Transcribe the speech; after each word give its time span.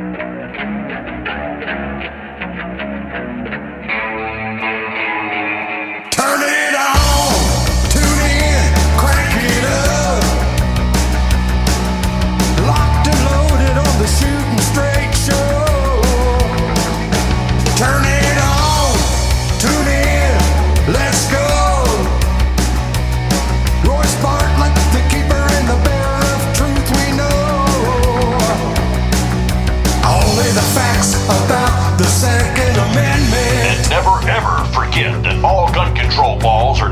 Turn 0.00 0.29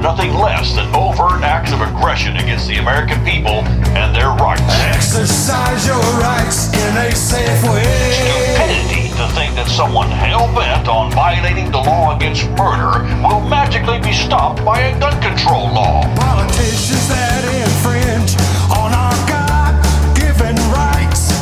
nothing 0.09 0.33
less 0.33 0.75
than 0.75 0.89
overt 0.95 1.43
acts 1.43 1.71
of 1.71 1.83
aggression 1.83 2.35
against 2.39 2.67
the 2.67 2.79
American 2.79 3.23
people 3.27 3.61
and 3.93 4.17
their 4.17 4.31
rights. 4.41 4.62
Exercise 4.97 5.87
your 5.87 6.01
rights 6.17 6.73
in 6.73 6.97
a 6.97 7.12
safe 7.12 7.62
way. 7.69 7.84
Stupidity 8.17 9.12
to 9.21 9.29
think 9.37 9.53
that 9.53 9.69
someone 9.69 10.09
hell 10.09 10.48
bent 10.57 10.89
on 10.89 11.12
violating 11.12 11.71
the 11.71 11.77
law 11.77 12.17
against 12.17 12.48
murder 12.57 13.05
will 13.21 13.45
magically 13.53 14.01
be 14.01 14.15
stopped 14.15 14.65
by 14.65 14.81
a 14.81 14.98
gun 14.98 15.12
control 15.21 15.69
law. 15.77 16.01
Politicians 16.17 17.05
that 17.12 17.45
infringe 17.45 18.33
on 18.81 18.97
our 18.97 19.19
God-given 19.29 20.56
rights. 20.73 21.37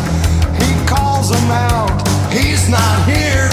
He 0.58 0.74
calls 0.90 1.30
them 1.30 1.50
out. 1.54 1.94
He's 2.34 2.68
not 2.68 3.06
here 3.06 3.45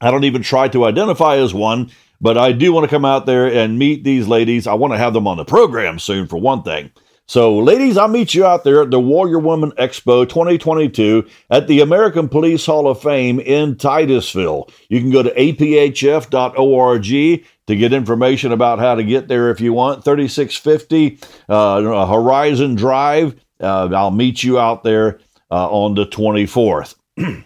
I 0.01 0.11
don't 0.11 0.23
even 0.23 0.41
try 0.41 0.67
to 0.69 0.85
identify 0.85 1.37
as 1.37 1.53
one, 1.53 1.91
but 2.21 2.37
I 2.37 2.51
do 2.51 2.71
want 2.71 2.85
to 2.85 2.89
come 2.89 3.05
out 3.05 3.25
there 3.25 3.47
and 3.47 3.79
meet 3.79 4.03
these 4.03 4.27
ladies. 4.27 4.67
I 4.67 4.73
want 4.73 4.93
to 4.93 4.97
have 4.97 5.13
them 5.13 5.27
on 5.27 5.37
the 5.37 5.45
program 5.45 5.99
soon, 5.99 6.27
for 6.27 6.37
one 6.37 6.63
thing. 6.63 6.91
So, 7.29 7.57
ladies, 7.57 7.97
I'll 7.97 8.07
meet 8.07 8.33
you 8.33 8.45
out 8.45 8.63
there 8.63 8.83
at 8.83 8.89
the 8.89 9.01
Warrior 9.01 9.39
Woman 9.39 9.71
Expo 9.71 10.27
2022 10.27 11.27
at 11.49 11.67
the 11.67 11.81
American 11.81 12.29
Police 12.29 12.65
Hall 12.65 12.87
of 12.87 13.01
Fame 13.01 13.41
in 13.41 13.75
Titusville. 13.75 14.69
You 14.87 15.01
can 15.01 15.11
go 15.11 15.23
to 15.23 15.31
aphf.org 15.31 17.03
to 17.03 17.75
get 17.75 17.91
information 17.91 18.53
about 18.53 18.79
how 18.79 18.95
to 18.95 19.03
get 19.03 19.27
there 19.27 19.49
if 19.49 19.59
you 19.59 19.73
want. 19.73 20.05
3650 20.05 21.19
uh, 21.49 22.05
Horizon 22.07 22.75
Drive. 22.75 23.35
Uh, 23.59 23.89
I'll 23.93 24.09
meet 24.11 24.41
you 24.41 24.57
out 24.57 24.85
there 24.85 25.19
uh, 25.51 25.69
on 25.69 25.95
the 25.95 26.05
24th. 26.05 26.95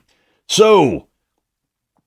so, 0.47 1.07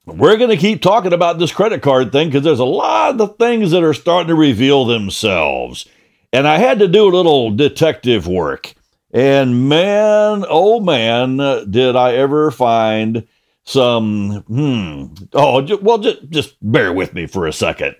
we're 0.06 0.36
going 0.36 0.50
to 0.50 0.56
keep 0.56 0.80
talking 0.80 1.12
about 1.12 1.40
this 1.40 1.50
credit 1.50 1.82
card 1.82 2.12
thing 2.12 2.28
because 2.28 2.44
there's 2.44 2.60
a 2.60 2.64
lot 2.64 3.20
of 3.20 3.36
things 3.36 3.72
that 3.72 3.82
are 3.82 3.94
starting 3.94 4.28
to 4.28 4.36
reveal 4.36 4.84
themselves. 4.84 5.88
And 6.34 6.48
I 6.48 6.58
had 6.58 6.80
to 6.80 6.88
do 6.88 7.06
a 7.06 7.14
little 7.14 7.52
detective 7.52 8.26
work. 8.26 8.74
And 9.12 9.68
man, 9.68 10.44
oh 10.48 10.80
man, 10.80 11.36
did 11.70 11.94
I 11.94 12.14
ever 12.14 12.50
find 12.50 13.28
some, 13.62 14.42
hmm, 14.48 15.14
oh, 15.32 15.78
well, 15.80 15.98
just, 15.98 16.28
just 16.30 16.56
bear 16.60 16.92
with 16.92 17.14
me 17.14 17.28
for 17.28 17.46
a 17.46 17.52
second. 17.52 17.94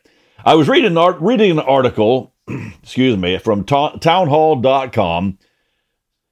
I 0.45 0.57
was 0.57 0.69
reading, 0.69 0.99
art, 0.99 1.21
reading 1.21 1.53
an 1.53 1.61
article, 1.61 2.35
excuse 2.83 3.17
me, 3.17 3.39
from 3.39 3.63
ta- 3.63 3.99
townhall.com. 3.99 5.39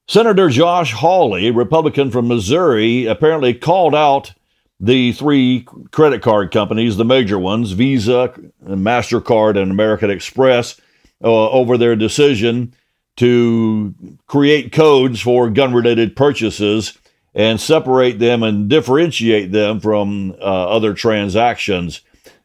Senator 0.09 0.49
Josh 0.49 0.93
Hawley, 0.93 1.53
Republican 1.53 2.11
from 2.11 2.26
Missouri, 2.26 3.06
apparently 3.06 3.55
called 3.55 3.94
out 3.94 4.35
the 4.81 5.12
three 5.12 5.69
credit 5.93 6.21
card 6.21 6.50
companies, 6.50 6.97
the 6.97 7.05
major 7.05 7.38
ones, 7.38 7.71
Visa, 7.71 8.35
MasterCard, 8.67 9.56
and 9.56 9.71
American 9.71 10.11
Express, 10.11 10.81
uh, 11.23 11.51
over 11.51 11.77
their 11.77 11.97
decision 11.97 12.75
to 13.17 13.95
create 14.27 14.73
codes 14.73 15.21
for 15.21 15.51
gun 15.51 15.75
related 15.75 16.17
purchases 16.17 16.99
and 17.35 17.61
separate 17.61 18.19
them 18.19 18.43
and 18.43 18.69
differentiate 18.69 19.53
them 19.53 19.81
from 19.81 20.33
uh, 20.41 20.45
other 20.45 20.95
transactions 20.95 22.01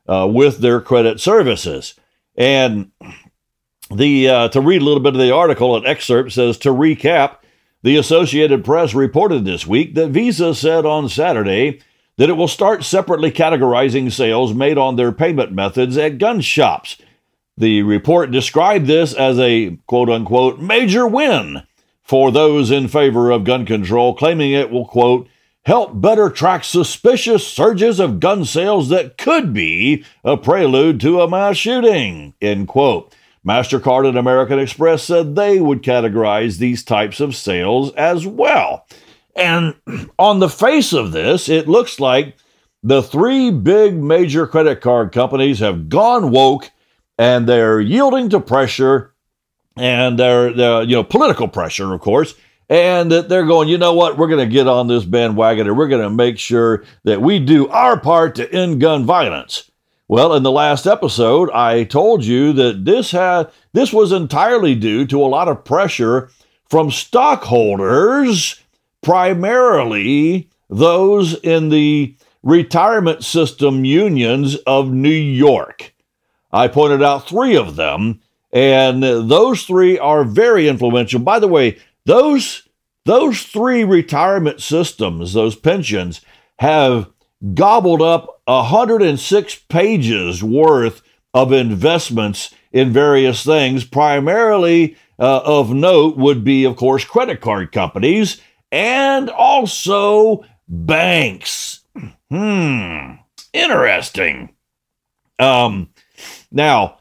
uh, 0.08 0.28
with 0.30 0.60
their 0.60 0.80
credit 0.80 1.20
services. 1.20 1.96
And 2.36 2.92
the 3.92 4.30
uh, 4.30 4.50
to 4.50 4.62
read 4.62 4.82
a 4.82 4.86
little 4.86 5.02
bit 5.02 5.14
of 5.14 5.20
the 5.20 5.34
article, 5.34 5.76
an 5.76 5.86
excerpt 5.86 6.32
says 6.34 6.58
to 6.60 6.70
recap, 6.70 7.38
The 7.84 7.98
Associated 7.98 8.64
Press 8.64 8.94
reported 8.94 9.46
this 9.46 9.66
week 9.66 9.96
that 9.96 10.10
Visa 10.10 10.54
said 10.54 10.86
on 10.86 11.10
Saturday 11.10 11.82
that 12.18 12.30
it 12.30 12.34
will 12.34 12.48
start 12.48 12.84
separately 12.84 13.32
categorizing 13.32 14.12
sales 14.12 14.54
made 14.54 14.78
on 14.78 14.96
their 14.96 15.12
payment 15.12 15.52
methods 15.52 15.98
at 15.98 16.18
gun 16.18 16.42
shops. 16.42 16.98
The 17.58 17.82
report 17.82 18.32
described 18.32 18.86
this 18.86 19.14
as 19.14 19.40
a 19.40 19.78
quote 19.88 20.10
unquote 20.10 20.60
major 20.60 21.08
win 21.08 21.64
for 22.04 22.32
those 22.32 22.70
in 22.72 22.88
favor 22.88 23.32
of 23.32 23.44
gun 23.44 23.66
control, 23.66 24.14
claiming 24.14 24.52
it 24.52 24.70
will 24.70 24.86
quote 24.86 25.28
help 25.66 26.00
better 26.00 26.30
track 26.30 26.64
suspicious 26.64 27.46
surges 27.46 28.00
of 28.00 28.22
gun 28.22 28.46
sales 28.46 28.88
that 28.88 29.18
could 29.18 29.54
be 29.54 30.06
a 30.24 30.38
prelude 30.38 31.02
to 31.02 31.20
a 31.20 31.30
mass 31.30 31.58
shooting, 31.58 32.34
end 32.42 32.68
quote. 32.68 33.14
MasterCard 33.46 34.08
and 34.08 34.18
American 34.18 34.60
Express 34.60 35.04
said 35.04 35.36
they 35.36 35.60
would 35.60 35.82
categorize 35.82 36.58
these 36.58 36.84
types 36.84 37.20
of 37.20 37.36
sales 37.36 37.94
as 37.96 38.26
well. 38.26 38.86
And 39.36 39.76
on 40.20 40.40
the 40.40 40.50
face 40.50 40.94
of 40.94 41.12
this, 41.12 41.50
it 41.50 41.68
looks 41.68 42.00
like 42.00 42.38
the 42.84 43.02
three 43.02 43.52
big 43.52 44.02
major 44.02 44.48
credit 44.48 44.80
card 44.80 45.12
companies 45.12 45.60
have 45.60 45.90
gone 45.90 46.32
woke 46.32 46.72
and 47.18 47.48
they're 47.48 47.80
yielding 47.80 48.30
to 48.30 48.40
pressure 48.40 49.14
and 49.76 50.18
they're, 50.18 50.54
they're 50.54 50.84
you 50.84 50.96
know 50.96 51.04
political 51.04 51.48
pressure 51.48 51.94
of 51.94 52.02
course. 52.02 52.36
And 52.70 53.10
they're 53.10 53.46
going 53.46 53.70
you 53.70 53.78
know 53.78 53.94
what? 53.94 54.18
We're 54.18 54.28
going 54.28 54.46
to 54.46 54.54
get 54.54 54.68
on 54.68 54.88
this 54.88 55.06
bandwagon 55.06 55.68
and 55.68 55.78
we're 55.78 55.88
going 55.88 56.04
to 56.04 56.10
make 56.10 56.38
sure 56.38 56.84
that 57.06 57.22
we 57.22 57.40
do 57.40 57.70
our 57.70 58.00
part 58.00 58.36
to 58.36 58.54
end 58.54 58.82
gun 58.82 59.06
violence. 59.06 59.72
Well 60.10 60.34
in 60.34 60.44
the 60.44 60.52
last 60.52 60.88
episode 60.88 61.50
i 61.52 61.84
told 61.84 62.24
you 62.24 62.54
that 62.54 62.86
this 62.86 63.12
had 63.12 63.52
this 63.74 63.92
was 63.92 64.14
entirely 64.14 64.74
due 64.74 65.06
to 65.08 65.22
a 65.22 65.28
lot 65.28 65.50
of 65.50 65.66
pressure 65.66 66.30
from 66.70 66.92
stockholders 66.92 68.62
primarily 69.02 70.50
those 70.70 71.34
in 71.42 71.70
the 71.70 72.16
retirement 72.44 73.24
system 73.24 73.86
unions 73.86 74.56
of 74.68 74.92
New 74.92 75.10
York. 75.10 75.94
I 76.58 76.68
pointed 76.68 77.04
out 77.04 77.28
three 77.28 77.56
of 77.56 77.76
them, 77.76 78.20
and 78.52 79.04
those 79.04 79.64
three 79.64 80.00
are 80.00 80.24
very 80.24 80.68
influential. 80.68 81.20
By 81.20 81.38
the 81.38 81.48
way, 81.48 81.78
those 82.06 82.68
those 83.06 83.44
three 83.44 83.84
retirement 83.84 84.60
systems, 84.60 85.34
those 85.34 85.56
pensions, 85.56 86.20
have 86.58 87.12
gobbled 87.54 88.02
up 88.02 88.42
106 88.46 89.56
pages 89.70 90.44
worth 90.44 91.04
of 91.32 91.52
investments 91.52 92.54
in 92.72 92.92
various 92.92 93.44
things. 93.44 93.86
Primarily 93.86 94.98
uh, 95.20 95.42
of 95.46 95.72
note 95.72 96.18
would 96.18 96.44
be, 96.44 96.64
of 96.66 96.76
course, 96.76 97.06
credit 97.06 97.40
card 97.40 97.72
companies 97.72 98.42
and 98.72 99.30
also 99.30 100.44
banks. 100.68 101.82
Hmm, 102.32 103.12
interesting. 103.54 104.50
Um, 105.40 105.90
now, 106.52 106.98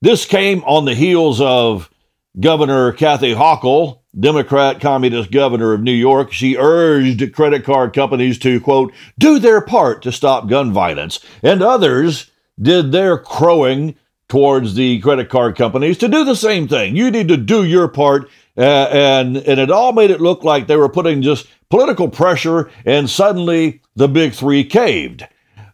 this 0.00 0.24
came 0.26 0.62
on 0.64 0.84
the 0.84 0.94
heels 0.94 1.40
of 1.40 1.90
Governor 2.38 2.92
Kathy 2.92 3.34
Hochul, 3.34 4.00
Democrat 4.18 4.80
communist 4.80 5.30
governor 5.30 5.72
of 5.72 5.82
New 5.82 5.92
York. 5.92 6.32
She 6.32 6.56
urged 6.56 7.32
credit 7.32 7.64
card 7.64 7.94
companies 7.94 8.38
to, 8.40 8.60
quote, 8.60 8.92
do 9.18 9.38
their 9.38 9.60
part 9.60 10.02
to 10.02 10.12
stop 10.12 10.48
gun 10.48 10.72
violence, 10.72 11.20
and 11.42 11.62
others 11.62 12.30
did 12.60 12.92
their 12.92 13.16
crowing 13.16 13.94
towards 14.28 14.74
the 14.74 14.98
credit 15.00 15.28
card 15.28 15.56
companies 15.56 15.98
to 15.98 16.08
do 16.08 16.24
the 16.24 16.34
same 16.36 16.68
thing. 16.68 16.96
You 16.96 17.10
need 17.10 17.28
to 17.28 17.36
do 17.36 17.64
your 17.64 17.88
part 17.88 18.28
uh, 18.56 18.88
and 18.92 19.36
and 19.38 19.58
it 19.58 19.70
all 19.70 19.92
made 19.92 20.10
it 20.10 20.20
look 20.20 20.44
like 20.44 20.66
they 20.66 20.76
were 20.76 20.88
putting 20.88 21.22
just 21.22 21.46
political 21.70 22.08
pressure, 22.08 22.70
and 22.84 23.08
suddenly 23.08 23.80
the 23.96 24.08
big 24.08 24.34
three 24.34 24.64
caved. 24.64 25.26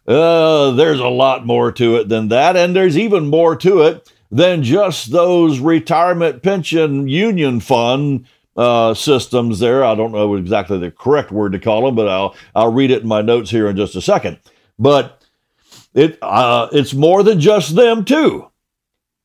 Uh, 0.09 0.71
there's 0.71 0.99
a 0.99 1.07
lot 1.07 1.45
more 1.45 1.71
to 1.71 1.95
it 1.97 2.09
than 2.09 2.29
that, 2.29 2.57
and 2.57 2.75
there's 2.75 2.97
even 2.97 3.27
more 3.27 3.55
to 3.55 3.83
it 3.83 4.11
than 4.31 4.63
just 4.63 5.11
those 5.11 5.59
retirement 5.59 6.41
pension 6.41 7.07
union 7.07 7.59
fund 7.59 8.25
uh, 8.57 8.95
systems. 8.95 9.59
There, 9.59 9.85
I 9.85 9.93
don't 9.93 10.11
know 10.11 10.33
exactly 10.33 10.79
the 10.79 10.89
correct 10.89 11.31
word 11.31 11.51
to 11.51 11.59
call 11.59 11.85
them, 11.85 11.95
but 11.95 12.07
I'll 12.07 12.35
I'll 12.55 12.73
read 12.73 12.89
it 12.89 13.03
in 13.03 13.07
my 13.07 13.21
notes 13.21 13.51
here 13.51 13.67
in 13.67 13.77
just 13.77 13.95
a 13.95 14.01
second. 14.01 14.39
But 14.79 15.23
it 15.93 16.17
uh, 16.23 16.69
it's 16.71 16.95
more 16.95 17.21
than 17.21 17.39
just 17.39 17.75
them 17.75 18.03
too. 18.03 18.49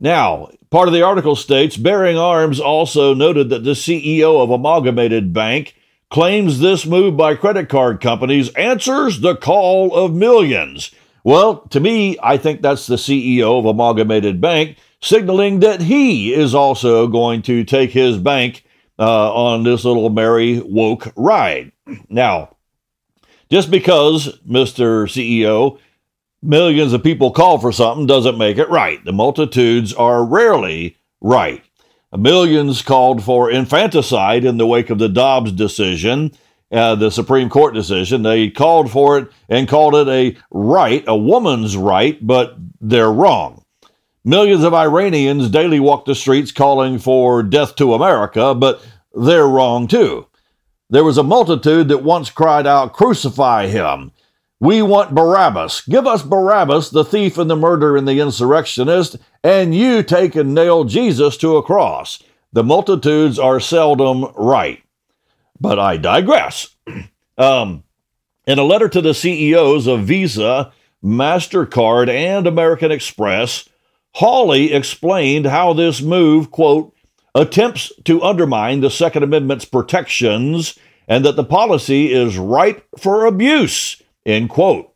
Now, 0.00 0.50
part 0.69 0.88
of 0.88 0.92
the 0.92 1.02
article 1.02 1.34
states 1.34 1.78
Bearing 1.78 2.19
Arms 2.19 2.60
also 2.60 3.14
noted 3.14 3.48
that 3.48 3.64
the 3.64 3.70
CEO 3.70 4.42
of 4.42 4.50
Amalgamated 4.50 5.32
Bank 5.32 5.76
claims 6.14 6.61
this 6.61 6.87
move 6.87 7.16
by 7.16 7.34
credit 7.34 7.69
card 7.69 8.00
companies 8.00 8.49
answers 8.50 9.19
the 9.19 9.34
call 9.34 9.93
of 9.96 10.14
millions. 10.14 10.93
Well, 11.25 11.62
to 11.70 11.81
me, 11.81 12.16
I 12.22 12.37
think 12.37 12.62
that's 12.62 12.87
the 12.87 12.94
CEO 12.94 13.58
of 13.58 13.64
Amalgamated 13.64 14.40
Bank 14.40 14.78
signaling 15.00 15.58
that 15.58 15.81
he 15.81 16.32
is 16.32 16.55
also 16.55 17.08
going 17.08 17.43
to 17.43 17.64
take 17.64 17.90
his 17.90 18.16
bank 18.16 18.64
uh, 18.96 19.34
on 19.34 19.64
this 19.64 19.84
little 19.84 20.08
merry 20.08 20.61
woke 20.61 21.12
ride. 21.16 21.72
Now, 22.08 22.58
just 23.50 23.72
because, 23.72 24.38
Mr. 24.49 25.08
CEO, 25.08 25.81
millions 26.40 26.93
of 26.93 27.02
people 27.02 27.32
call 27.32 27.58
for 27.58 27.72
something 27.72 28.06
doesn't 28.06 28.38
make 28.38 28.58
it 28.58 28.70
right. 28.70 29.05
The 29.05 29.12
multitudes 29.12 29.93
are 29.93 30.25
rarely 30.25 30.96
right. 31.20 31.64
Millions 32.16 32.82
called 32.82 33.25
for 33.25 33.50
infanticide 33.50 34.44
in 34.44 34.56
the 34.56 34.66
wake 34.66 34.90
of 34.90 34.99
the 34.99 35.08
Dobbs 35.08 35.52
decision, 35.52 36.32
uh, 36.70 36.94
the 36.94 37.11
Supreme 37.11 37.49
Court 37.49 37.75
decision. 37.75 38.22
They 38.22 38.50
called 38.50 38.90
for 38.90 39.19
it 39.19 39.28
and 39.49 39.69
called 39.69 39.94
it 39.94 40.08
a 40.08 40.37
right, 40.50 41.05
a 41.06 41.16
woman's 41.16 41.76
right, 41.76 42.25
but 42.25 42.56
they're 42.81 43.12
wrong. 43.12 43.64
Millions 44.25 44.64
of 44.64 44.72
Iranians 44.72 45.50
daily 45.50 45.81
walk 45.81 46.05
the 46.05 46.14
streets 46.14 46.50
calling 46.50 46.99
for 46.99 47.43
death 47.43 47.76
to 47.76 47.94
America, 47.94 48.55
but 48.55 48.84
they're 49.14 49.49
wrong 49.49 49.87
too. 49.87 50.26
There 50.90 51.05
was 51.05 51.19
a 51.19 51.22
multitude 51.22 51.88
that 51.88 52.02
once 52.02 52.31
cried 52.31 52.66
out, 52.66 52.93
Crucify 52.93 53.66
him. 53.66 54.12
We 54.60 54.82
want 54.82 55.14
Barabbas. 55.14 55.82
Give 55.82 56.06
us 56.06 56.22
Barabbas, 56.22 56.90
the 56.90 57.04
thief 57.04 57.38
and 57.38 57.50
the 57.50 57.56
murderer 57.56 57.96
and 57.96 58.06
the 58.06 58.20
insurrectionist, 58.20 59.16
and 59.42 59.74
you 59.74 60.02
take 60.02 60.36
and 60.36 60.54
nail 60.54 60.84
Jesus 60.84 61.36
to 61.38 61.56
a 61.56 61.62
cross. 61.62 62.22
The 62.52 62.62
multitudes 62.62 63.38
are 63.38 63.58
seldom 63.58 64.32
right. 64.36 64.82
But 65.60 65.78
I 65.78 65.96
digress. 65.96 66.76
um, 67.38 67.82
in 68.46 68.58
a 68.58 68.64
letter 68.64 68.88
to 68.88 69.00
the 69.00 69.14
CEOs 69.14 69.87
of 69.87 70.04
Visa, 70.04 70.73
MasterCard, 71.02 72.08
and 72.08 72.46
American 72.46 72.92
Express, 72.92 73.68
Hawley 74.14 74.73
explained 74.73 75.46
how 75.46 75.73
this 75.73 76.00
move, 76.00 76.52
quote, 76.52 76.94
attempts 77.34 77.92
to 78.04 78.23
undermine 78.23 78.80
the 78.80 78.90
Second 78.90 79.25
Amendment's 79.25 79.64
protections 79.64 80.78
and 81.08 81.25
that 81.25 81.34
the 81.37 81.44
policy 81.44 82.12
is 82.12 82.38
ripe 82.38 82.87
for 82.96 83.26
abuse 83.26 84.00
End 84.26 84.49
quote. 84.49 84.95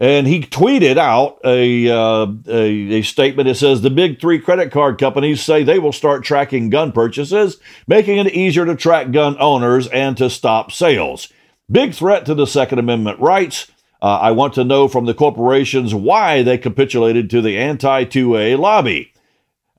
And 0.00 0.28
he 0.28 0.42
tweeted 0.42 0.96
out 0.96 1.40
a, 1.44 1.88
uh, 1.90 2.26
a, 2.46 2.98
a 2.98 3.02
statement 3.02 3.48
that 3.48 3.56
says 3.56 3.82
the 3.82 3.90
big 3.90 4.20
three 4.20 4.38
credit 4.38 4.70
card 4.70 4.96
companies 4.96 5.42
say 5.42 5.64
they 5.64 5.80
will 5.80 5.92
start 5.92 6.22
tracking 6.22 6.70
gun 6.70 6.92
purchases, 6.92 7.56
making 7.88 8.18
it 8.18 8.32
easier 8.32 8.64
to 8.64 8.76
track 8.76 9.10
gun 9.10 9.36
owners 9.40 9.88
and 9.88 10.16
to 10.18 10.30
stop 10.30 10.70
sales. 10.70 11.32
Big 11.70 11.94
threat 11.94 12.24
to 12.26 12.34
the 12.34 12.46
Second 12.46 12.78
Amendment 12.78 13.18
rights. 13.18 13.70
Uh, 14.00 14.18
I 14.18 14.30
want 14.30 14.54
to 14.54 14.64
know 14.64 14.86
from 14.86 15.06
the 15.06 15.14
corporations 15.14 15.92
why 15.92 16.42
they 16.42 16.58
capitulated 16.58 17.28
to 17.30 17.42
the 17.42 17.58
anti 17.58 18.04
2A 18.04 18.56
lobby. 18.56 19.12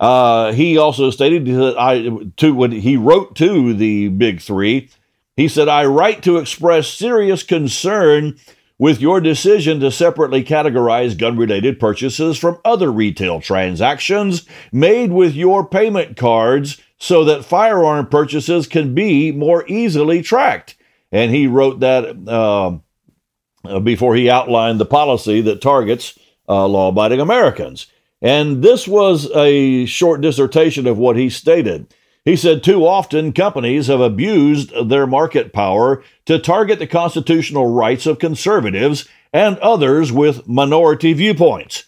Uh, 0.01 0.51
he 0.51 0.77
also 0.77 1.09
stated 1.11 1.45
that 1.45 1.75
I 1.77 2.09
to 2.37 2.53
when 2.53 2.71
he 2.71 2.97
wrote 2.97 3.35
to 3.37 3.73
the 3.73 4.09
big 4.09 4.41
three, 4.41 4.89
he 5.35 5.47
said, 5.47 5.67
"I 5.67 5.85
write 5.85 6.23
to 6.23 6.37
express 6.37 6.87
serious 6.87 7.43
concern 7.43 8.37
with 8.79 9.01
your 9.01 9.19
decision 9.19 9.81
to 9.81 9.91
separately 9.91 10.43
categorize 10.43 11.17
gun 11.17 11.37
related 11.37 11.79
purchases 11.79 12.37
from 12.37 12.57
other 12.63 12.91
retail 12.91 13.41
transactions 13.41 14.47
made 14.71 15.11
with 15.11 15.35
your 15.35 15.67
payment 15.67 16.15
cards 16.17 16.81
so 16.97 17.25
that 17.25 17.45
firearm 17.45 18.07
purchases 18.07 18.65
can 18.65 18.95
be 18.95 19.31
more 19.31 19.67
easily 19.67 20.21
tracked. 20.21 20.75
And 21.11 21.31
he 21.31 21.45
wrote 21.45 21.81
that 21.81 22.15
uh, 22.27 23.79
before 23.79 24.15
he 24.15 24.29
outlined 24.29 24.79
the 24.79 24.85
policy 24.85 25.41
that 25.41 25.61
targets 25.61 26.17
uh, 26.47 26.65
law 26.65 26.89
abiding 26.89 27.19
Americans. 27.19 27.87
And 28.21 28.63
this 28.63 28.87
was 28.87 29.29
a 29.35 29.85
short 29.85 30.21
dissertation 30.21 30.87
of 30.87 30.97
what 30.97 31.15
he 31.15 31.29
stated. 31.29 31.93
He 32.25 32.35
said 32.35 32.63
too 32.63 32.85
often 32.85 33.33
companies 33.33 33.87
have 33.87 34.01
abused 34.01 34.71
their 34.89 35.07
market 35.07 35.53
power 35.53 36.03
to 36.25 36.37
target 36.37 36.79
the 36.79 36.87
constitutional 36.87 37.73
rights 37.73 38.05
of 38.05 38.19
conservatives 38.19 39.07
and 39.31 39.57
others 39.59 40.11
with 40.11 40.47
minority 40.47 41.13
viewpoints. 41.13 41.85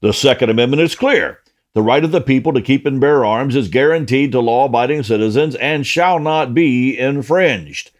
The 0.00 0.12
Second 0.12 0.50
Amendment 0.50 0.82
is 0.82 0.94
clear. 0.94 1.40
The 1.74 1.82
right 1.82 2.04
of 2.04 2.12
the 2.12 2.20
people 2.20 2.52
to 2.52 2.60
keep 2.60 2.84
and 2.84 3.00
bear 3.00 3.24
arms 3.24 3.56
is 3.56 3.68
guaranteed 3.68 4.32
to 4.32 4.40
law 4.40 4.66
abiding 4.66 5.04
citizens 5.04 5.54
and 5.54 5.86
shall 5.86 6.18
not 6.18 6.52
be 6.54 6.98
infringed. 6.98 7.90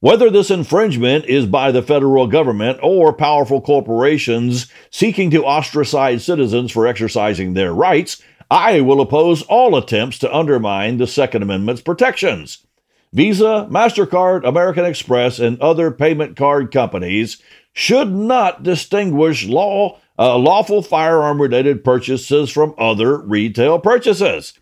Whether 0.00 0.30
this 0.30 0.50
infringement 0.50 1.26
is 1.26 1.46
by 1.46 1.70
the 1.70 1.82
federal 1.82 2.26
government 2.26 2.80
or 2.82 3.12
powerful 3.12 3.60
corporations 3.60 4.66
seeking 4.90 5.30
to 5.30 5.44
ostracize 5.44 6.24
citizens 6.24 6.72
for 6.72 6.86
exercising 6.86 7.52
their 7.52 7.72
rights, 7.72 8.22
I 8.50 8.80
will 8.80 9.00
oppose 9.00 9.42
all 9.42 9.76
attempts 9.76 10.18
to 10.18 10.36
undermine 10.36 10.98
the 10.98 11.06
Second 11.06 11.42
Amendment's 11.42 11.82
protections. 11.82 12.66
Visa, 13.12 13.68
MasterCard, 13.70 14.46
American 14.46 14.84
Express, 14.84 15.38
and 15.38 15.60
other 15.60 15.90
payment 15.90 16.36
card 16.36 16.72
companies 16.72 17.42
should 17.72 18.12
not 18.12 18.62
distinguish 18.62 19.46
law, 19.46 19.98
uh, 20.18 20.36
lawful 20.36 20.82
firearm 20.82 21.40
related 21.40 21.84
purchases 21.84 22.50
from 22.50 22.74
other 22.78 23.18
retail 23.18 23.78
purchases. 23.78 24.54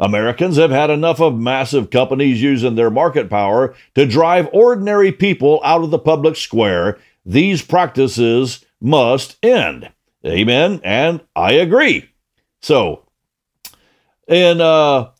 Americans 0.00 0.56
have 0.56 0.70
had 0.70 0.90
enough 0.90 1.20
of 1.20 1.38
massive 1.38 1.90
companies 1.90 2.42
using 2.42 2.74
their 2.74 2.90
market 2.90 3.30
power 3.30 3.74
to 3.94 4.06
drive 4.06 4.48
ordinary 4.52 5.12
people 5.12 5.60
out 5.64 5.82
of 5.84 5.90
the 5.90 5.98
public 5.98 6.36
square. 6.36 6.98
These 7.24 7.62
practices 7.62 8.64
must 8.80 9.36
end. 9.42 9.90
Amen. 10.26 10.80
And 10.82 11.20
I 11.36 11.52
agree. 11.52 12.10
So, 12.60 13.03
and 14.28 14.60
uh, 14.60 15.10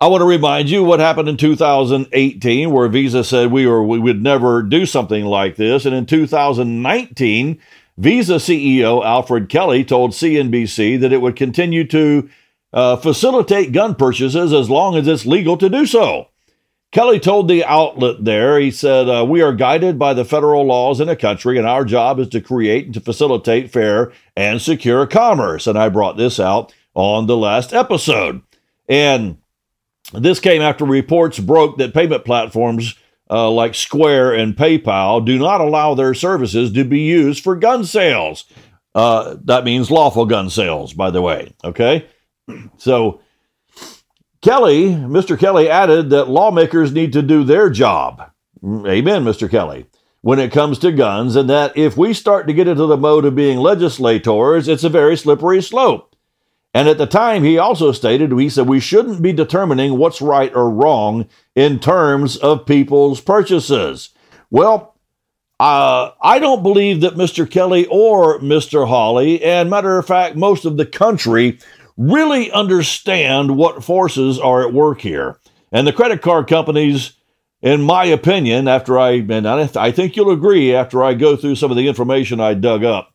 I 0.00 0.06
want 0.08 0.20
to 0.20 0.26
remind 0.26 0.70
you 0.70 0.84
what 0.84 1.00
happened 1.00 1.28
in 1.28 1.36
2018, 1.36 2.70
where 2.70 2.88
Visa 2.88 3.24
said 3.24 3.50
we 3.50 3.66
were 3.66 3.82
we 3.82 3.98
would 3.98 4.22
never 4.22 4.62
do 4.62 4.86
something 4.86 5.24
like 5.24 5.56
this, 5.56 5.86
and 5.86 5.94
in 5.94 6.06
2019, 6.06 7.60
Visa 7.96 8.34
CEO 8.34 9.04
Alfred 9.04 9.48
Kelly 9.48 9.84
told 9.84 10.10
CNBC 10.10 11.00
that 11.00 11.12
it 11.12 11.20
would 11.20 11.36
continue 11.36 11.86
to 11.88 12.28
uh, 12.72 12.96
facilitate 12.96 13.72
gun 13.72 13.94
purchases 13.94 14.52
as 14.52 14.68
long 14.68 14.96
as 14.96 15.06
it's 15.06 15.26
legal 15.26 15.56
to 15.56 15.68
do 15.68 15.86
so. 15.86 16.28
Kelly 16.90 17.18
told 17.18 17.48
the 17.48 17.64
outlet 17.64 18.24
there, 18.24 18.58
he 18.58 18.70
said, 18.70 19.08
uh, 19.08 19.24
We 19.24 19.42
are 19.42 19.52
guided 19.52 19.98
by 19.98 20.14
the 20.14 20.24
federal 20.24 20.64
laws 20.64 21.00
in 21.00 21.08
a 21.08 21.16
country, 21.16 21.58
and 21.58 21.66
our 21.66 21.84
job 21.84 22.20
is 22.20 22.28
to 22.28 22.40
create 22.40 22.84
and 22.84 22.94
to 22.94 23.00
facilitate 23.00 23.72
fair 23.72 24.12
and 24.36 24.60
secure 24.60 25.06
commerce. 25.06 25.66
And 25.66 25.78
I 25.78 25.88
brought 25.88 26.16
this 26.16 26.38
out 26.38 26.72
on 26.94 27.26
the 27.26 27.36
last 27.36 27.72
episode. 27.72 28.42
And 28.88 29.38
this 30.12 30.40
came 30.40 30.62
after 30.62 30.84
reports 30.84 31.38
broke 31.38 31.78
that 31.78 31.94
payment 31.94 32.24
platforms 32.24 32.96
uh, 33.30 33.50
like 33.50 33.74
Square 33.74 34.34
and 34.34 34.56
PayPal 34.56 35.24
do 35.24 35.38
not 35.38 35.60
allow 35.60 35.94
their 35.94 36.14
services 36.14 36.72
to 36.72 36.84
be 36.84 37.00
used 37.00 37.42
for 37.42 37.56
gun 37.56 37.84
sales. 37.84 38.44
Uh, 38.94 39.36
that 39.44 39.64
means 39.64 39.90
lawful 39.90 40.26
gun 40.26 40.50
sales, 40.50 40.92
by 40.92 41.10
the 41.10 41.22
way. 41.22 41.52
Okay. 41.64 42.06
So 42.76 43.20
Kelly, 44.42 44.90
Mr. 44.90 45.38
Kelly 45.38 45.70
added 45.70 46.10
that 46.10 46.28
lawmakers 46.28 46.92
need 46.92 47.14
to 47.14 47.22
do 47.22 47.44
their 47.44 47.70
job. 47.70 48.30
Amen, 48.62 49.24
Mr. 49.24 49.50
Kelly. 49.50 49.86
When 50.20 50.38
it 50.38 50.52
comes 50.52 50.78
to 50.80 50.92
guns, 50.92 51.36
and 51.36 51.50
that 51.50 51.76
if 51.76 51.96
we 51.96 52.14
start 52.14 52.46
to 52.46 52.54
get 52.54 52.68
into 52.68 52.86
the 52.86 52.96
mode 52.96 53.24
of 53.24 53.34
being 53.34 53.58
legislators, 53.58 54.68
it's 54.68 54.84
a 54.84 54.88
very 54.88 55.16
slippery 55.16 55.62
slope. 55.62 56.13
And 56.74 56.88
at 56.88 56.98
the 56.98 57.06
time, 57.06 57.44
he 57.44 57.56
also 57.56 57.92
stated, 57.92 58.32
he 58.32 58.48
said, 58.48 58.66
we 58.66 58.80
shouldn't 58.80 59.22
be 59.22 59.32
determining 59.32 59.96
what's 59.96 60.20
right 60.20 60.52
or 60.54 60.68
wrong 60.68 61.28
in 61.54 61.78
terms 61.78 62.36
of 62.36 62.66
people's 62.66 63.20
purchases. 63.20 64.10
Well, 64.50 64.96
uh, 65.60 66.10
I 66.20 66.40
don't 66.40 66.64
believe 66.64 67.00
that 67.02 67.14
Mr. 67.14 67.48
Kelly 67.48 67.86
or 67.86 68.40
Mr. 68.40 68.88
Hawley, 68.88 69.40
and 69.42 69.70
matter 69.70 69.96
of 69.98 70.06
fact, 70.06 70.34
most 70.34 70.64
of 70.64 70.76
the 70.76 70.84
country, 70.84 71.60
really 71.96 72.50
understand 72.50 73.56
what 73.56 73.84
forces 73.84 74.40
are 74.40 74.66
at 74.66 74.74
work 74.74 75.00
here. 75.00 75.38
And 75.70 75.86
the 75.86 75.92
credit 75.92 76.22
card 76.22 76.48
companies, 76.48 77.12
in 77.62 77.82
my 77.82 78.04
opinion, 78.04 78.66
after 78.66 78.98
I, 78.98 79.12
and 79.12 79.46
I 79.46 79.92
think 79.92 80.16
you'll 80.16 80.32
agree 80.32 80.74
after 80.74 81.04
I 81.04 81.14
go 81.14 81.36
through 81.36 81.54
some 81.54 81.70
of 81.70 81.76
the 81.76 81.86
information 81.86 82.40
I 82.40 82.54
dug 82.54 82.82
up, 82.82 83.13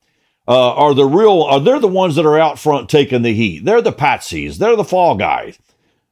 uh, 0.50 0.74
are 0.74 0.96
the 0.96 1.06
real, 1.06 1.44
are 1.44 1.60
they're 1.60 1.80
the 1.80 1.88
ones 1.88 2.16
that 2.16 2.26
are 2.26 2.40
out 2.40 2.58
front 2.58 2.90
taking 2.90 3.22
the 3.22 3.34
heat. 3.34 3.64
They're 3.64 3.84
the 3.84 3.94
patsies. 3.94 4.58
They're 4.58 4.76
the 4.76 4.84
fall 4.84 5.16
guys. 5.16 5.60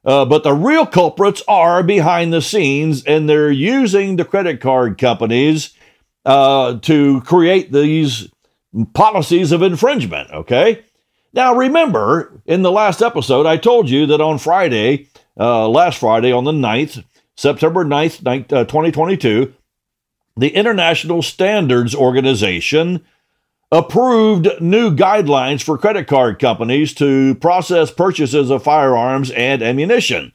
Uh, 0.05 0.25
but 0.25 0.43
the 0.43 0.53
real 0.53 0.85
culprits 0.85 1.41
are 1.47 1.81
behind 1.81 2.31
the 2.31 2.41
scenes, 2.41 3.03
and 3.03 3.27
they're 3.27 3.51
using 3.51 4.15
the 4.15 4.23
credit 4.23 4.61
card 4.61 4.99
companies 4.99 5.73
uh, 6.23 6.77
to 6.81 7.19
create 7.21 7.71
these 7.71 8.29
policies 8.93 9.51
of 9.51 9.63
infringement. 9.63 10.29
Okay. 10.31 10.83
Now, 11.33 11.55
remember, 11.55 12.39
in 12.45 12.61
the 12.61 12.71
last 12.71 13.01
episode, 13.01 13.47
I 13.47 13.57
told 13.57 13.89
you 13.89 14.05
that 14.05 14.21
on 14.21 14.37
Friday, 14.37 15.07
uh, 15.39 15.67
last 15.67 15.99
Friday, 15.99 16.31
on 16.31 16.43
the 16.43 16.51
9th, 16.51 17.03
September 17.35 17.83
9th, 17.83 18.47
2022, 18.47 19.53
the 20.37 20.49
International 20.49 21.21
Standards 21.21 21.95
Organization 21.95 23.03
approved 23.71 24.47
new 24.61 24.95
guidelines 24.95 25.61
for 25.61 25.77
credit 25.77 26.07
card 26.07 26.39
companies 26.39 26.93
to 26.93 27.35
process 27.35 27.91
purchases 27.91 28.49
of 28.49 28.63
firearms 28.63 29.31
and 29.31 29.61
ammunition. 29.61 30.31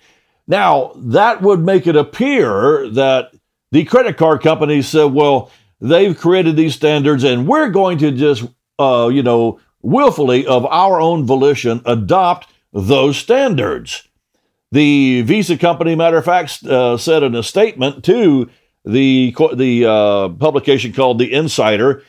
Now, 0.47 0.93
that 0.97 1.41
would 1.41 1.61
make 1.61 1.87
it 1.87 1.97
appear 1.97 2.89
that 2.91 3.33
the 3.71 3.85
credit 3.85 4.17
card 4.19 4.43
companies 4.43 4.89
said, 4.89 5.13
well, 5.13 5.51
they've 5.81 6.19
created 6.19 6.57
these 6.57 6.75
standards 6.75 7.25
and 7.25 7.47
we're 7.49 7.71
going 7.71 7.99
to 7.99 8.11
just, 8.11 8.45
uh, 8.79 9.09
you 9.11 9.23
know, 9.23 9.61
willfully 9.81 10.47
of 10.47 10.67
our 10.67 11.01
own 11.01 11.25
volition 11.25 11.81
adopt 11.87 12.49
those 12.73 13.17
standards. 13.17 14.07
The 14.73 15.23
Visa 15.23 15.57
company, 15.57 15.95
matter 15.95 16.19
of 16.19 16.25
fact, 16.25 16.65
uh, 16.65 16.97
said 16.97 17.23
in 17.23 17.35
a 17.35 17.43
statement 17.43 18.05
to 18.05 18.51
the, 18.85 19.35
the 19.55 19.87
uh, 19.87 20.29
publication 20.31 20.93
called 20.93 21.19
The 21.19 21.33
Insider 21.33 22.05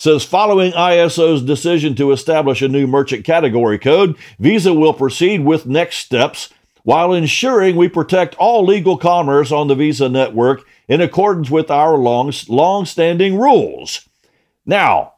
says 0.00 0.24
following 0.24 0.72
ISO's 0.72 1.42
decision 1.42 1.94
to 1.94 2.10
establish 2.10 2.62
a 2.62 2.68
new 2.68 2.86
merchant 2.86 3.22
category 3.22 3.78
code, 3.78 4.16
Visa 4.38 4.72
will 4.72 4.94
proceed 4.94 5.44
with 5.44 5.66
next 5.66 5.98
steps 5.98 6.48
while 6.84 7.12
ensuring 7.12 7.76
we 7.76 7.86
protect 7.86 8.34
all 8.36 8.64
legal 8.64 8.96
commerce 8.96 9.52
on 9.52 9.68
the 9.68 9.74
Visa 9.74 10.08
network 10.08 10.66
in 10.88 11.02
accordance 11.02 11.50
with 11.50 11.70
our 11.70 11.98
long 11.98 12.32
long-standing 12.48 13.38
rules. 13.38 14.08
Now, 14.64 15.14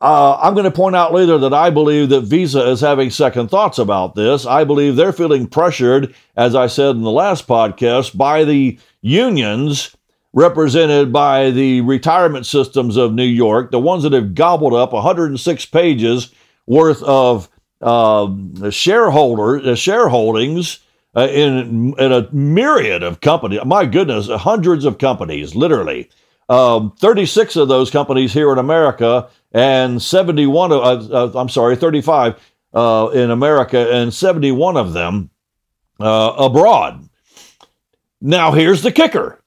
uh, 0.00 0.38
I'm 0.40 0.54
going 0.54 0.64
to 0.64 0.70
point 0.70 0.96
out 0.96 1.12
later 1.12 1.36
that 1.36 1.52
I 1.52 1.68
believe 1.68 2.08
that 2.08 2.22
Visa 2.22 2.66
is 2.70 2.80
having 2.80 3.10
second 3.10 3.48
thoughts 3.48 3.78
about 3.78 4.14
this. 4.14 4.46
I 4.46 4.64
believe 4.64 4.96
they're 4.96 5.12
feeling 5.12 5.46
pressured, 5.46 6.14
as 6.36 6.54
I 6.54 6.68
said 6.68 6.96
in 6.96 7.02
the 7.02 7.10
last 7.10 7.46
podcast, 7.46 8.16
by 8.16 8.44
the 8.44 8.78
unions 9.02 9.94
represented 10.34 11.12
by 11.12 11.50
the 11.50 11.80
retirement 11.82 12.44
systems 12.44 12.96
of 12.96 13.14
New 13.14 13.22
York, 13.22 13.70
the 13.70 13.78
ones 13.78 14.02
that 14.02 14.12
have 14.12 14.34
gobbled 14.34 14.74
up 14.74 14.92
106 14.92 15.66
pages 15.66 16.32
worth 16.66 17.02
of 17.04 17.48
uh, 17.80 18.28
shareholder 18.70 19.58
uh, 19.58 19.74
shareholdings 19.74 20.80
uh, 21.16 21.28
in 21.30 21.94
in 21.98 22.12
a 22.12 22.28
myriad 22.32 23.02
of 23.02 23.20
companies. 23.20 23.60
My 23.64 23.86
goodness, 23.86 24.28
hundreds 24.28 24.84
of 24.84 24.98
companies, 24.98 25.54
literally. 25.54 26.10
Um, 26.48 26.92
36 26.98 27.56
of 27.56 27.68
those 27.68 27.90
companies 27.90 28.32
here 28.34 28.52
in 28.52 28.58
America, 28.58 29.28
and 29.52 30.02
71 30.02 30.72
of, 30.72 31.10
uh, 31.10 31.26
uh 31.26 31.40
I'm 31.40 31.48
sorry, 31.48 31.74
35 31.74 32.34
uh, 32.74 33.10
in 33.14 33.30
America, 33.30 33.90
and 33.90 34.12
71 34.12 34.76
of 34.76 34.92
them 34.92 35.30
abroad. 36.00 37.08
Now, 38.20 38.52
here's 38.52 38.82
the 38.82 38.92
kicker 38.92 39.40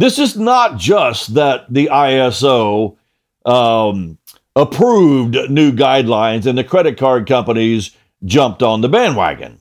this 0.00 0.18
is 0.18 0.36
not 0.36 0.78
just 0.78 1.34
that 1.34 1.72
the 1.72 1.90
ISO 1.92 2.96
um, 3.44 4.18
approved 4.56 5.36
new 5.50 5.72
guidelines 5.72 6.46
and 6.46 6.56
the 6.56 6.64
credit 6.64 6.96
card 6.96 7.26
companies 7.26 7.94
jumped 8.24 8.62
on 8.62 8.80
the 8.80 8.88
bandwagon. 8.88 9.60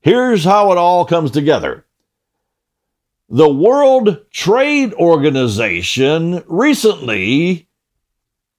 Here's 0.00 0.44
how 0.44 0.70
it 0.72 0.78
all 0.78 1.04
comes 1.04 1.30
together. 1.30 1.84
The 3.28 3.48
World 3.48 4.24
Trade 4.30 4.92
Organization 4.94 6.44
recently 6.46 7.66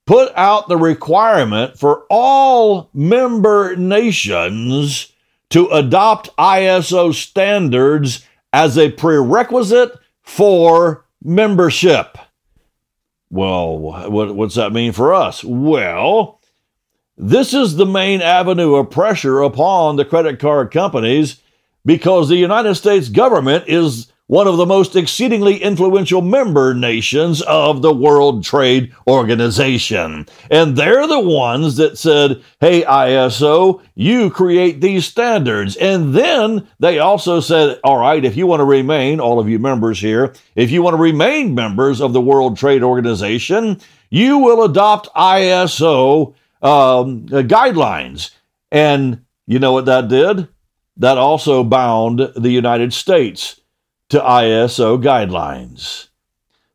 put 0.05 0.33
out 0.35 0.67
the 0.67 0.77
requirement 0.77 1.79
for 1.79 2.05
all 2.09 2.89
member 2.93 3.75
nations 3.75 5.13
to 5.51 5.67
adopt 5.67 6.35
ISO 6.37 7.13
standards 7.13 8.25
as 8.51 8.77
a 8.77 8.91
prerequisite 8.91 9.97
for 10.23 11.04
membership. 11.25 12.17
Well, 13.29 13.79
what, 13.79 14.35
what's 14.35 14.55
that 14.55 14.71
mean 14.71 14.91
for 14.91 15.13
us? 15.13 15.43
Well, 15.43 16.39
this 17.17 17.53
is 17.53 17.75
the 17.75 17.85
main 17.85 18.21
avenue 18.21 18.75
of 18.75 18.91
pressure 18.91 19.41
upon 19.41 19.95
the 19.95 20.05
credit 20.05 20.39
card 20.39 20.71
companies 20.71 21.41
because 21.85 22.29
the 22.29 22.37
United 22.37 22.75
States 22.75 23.09
government 23.09 23.65
is 23.67 24.11
one 24.27 24.47
of 24.47 24.57
the 24.57 24.65
most 24.65 24.95
exceedingly 24.95 25.57
influential 25.61 26.21
member 26.21 26.73
nations 26.73 27.41
of 27.43 27.81
the 27.81 27.93
World 27.93 28.43
Trade 28.43 28.91
Organization. 29.07 30.25
And 30.49 30.75
they're 30.75 31.07
the 31.07 31.19
ones 31.19 31.75
that 31.75 31.97
said, 31.97 32.41
hey, 32.59 32.81
ISO, 32.83 33.81
you 33.93 34.31
create 34.31 34.81
these 34.81 35.05
standards. 35.05 35.75
And 35.75 36.15
then 36.15 36.67
they 36.79 36.97
also 36.97 37.39
said, 37.39 37.79
all 37.83 37.99
right, 37.99 38.25
if 38.25 38.35
you 38.35 38.47
want 38.47 38.61
to 38.61 38.65
remain, 38.65 39.19
all 39.19 39.39
of 39.39 39.47
you 39.47 39.59
members 39.59 39.99
here, 39.99 40.33
if 40.55 40.71
you 40.71 40.81
want 40.81 40.95
to 40.95 41.01
remain 41.01 41.53
members 41.53 42.01
of 42.01 42.13
the 42.13 42.21
World 42.21 42.57
Trade 42.57 42.81
Organization, 42.81 43.79
you 44.09 44.39
will 44.39 44.63
adopt 44.63 45.13
ISO 45.13 46.33
um, 46.63 47.27
guidelines. 47.27 48.31
And 48.71 49.23
you 49.45 49.59
know 49.59 49.73
what 49.73 49.85
that 49.85 50.07
did? 50.07 50.47
That 50.97 51.19
also 51.19 51.63
bound 51.63 52.31
the 52.35 52.49
United 52.49 52.91
States 52.91 53.61
to 54.09 54.19
ISO 54.19 55.01
guidelines. 55.01 56.09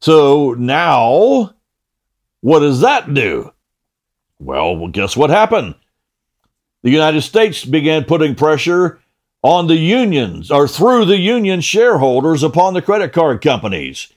So 0.01 0.55
now, 0.55 1.55
what 2.41 2.61
does 2.61 2.81
that 2.81 3.13
do? 3.13 3.53
Well, 4.39 4.77
well, 4.77 4.89
guess 4.89 5.17
what 5.17 5.31
happened? 5.31 5.75
The 6.83 6.91
United 6.91 7.23
States 7.23 7.65
began 7.65 8.05
putting 8.05 8.35
pressure 8.35 9.01
on 9.43 9.67
the 9.67 9.77
unions 9.77 10.51
or 10.51 10.67
through 10.67 11.05
the 11.05 11.19
union 11.19 11.61
shareholders 11.61 12.43
upon 12.43 12.75
the 12.75 12.83
credit 12.83 13.13
card 13.13 13.43
companies, 13.43 14.13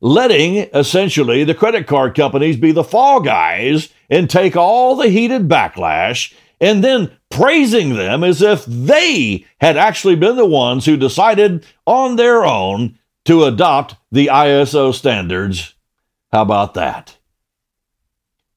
letting 0.00 0.56
essentially 0.74 1.44
the 1.44 1.54
credit 1.54 1.86
card 1.86 2.16
companies 2.16 2.56
be 2.56 2.72
the 2.72 2.84
fall 2.84 3.20
guys 3.20 3.88
and 4.10 4.28
take 4.28 4.56
all 4.56 4.96
the 4.96 5.08
heated 5.08 5.48
backlash 5.48 6.32
and 6.60 6.82
then 6.82 7.10
praising 7.38 7.94
them 7.94 8.24
as 8.24 8.42
if 8.42 8.64
they 8.66 9.46
had 9.60 9.76
actually 9.76 10.16
been 10.16 10.34
the 10.34 10.44
ones 10.44 10.84
who 10.84 10.96
decided 10.96 11.64
on 11.86 12.16
their 12.16 12.44
own 12.44 12.98
to 13.24 13.44
adopt 13.44 13.94
the 14.10 14.26
ISO 14.26 14.92
standards. 14.92 15.74
How 16.32 16.42
about 16.42 16.74
that? 16.74 17.16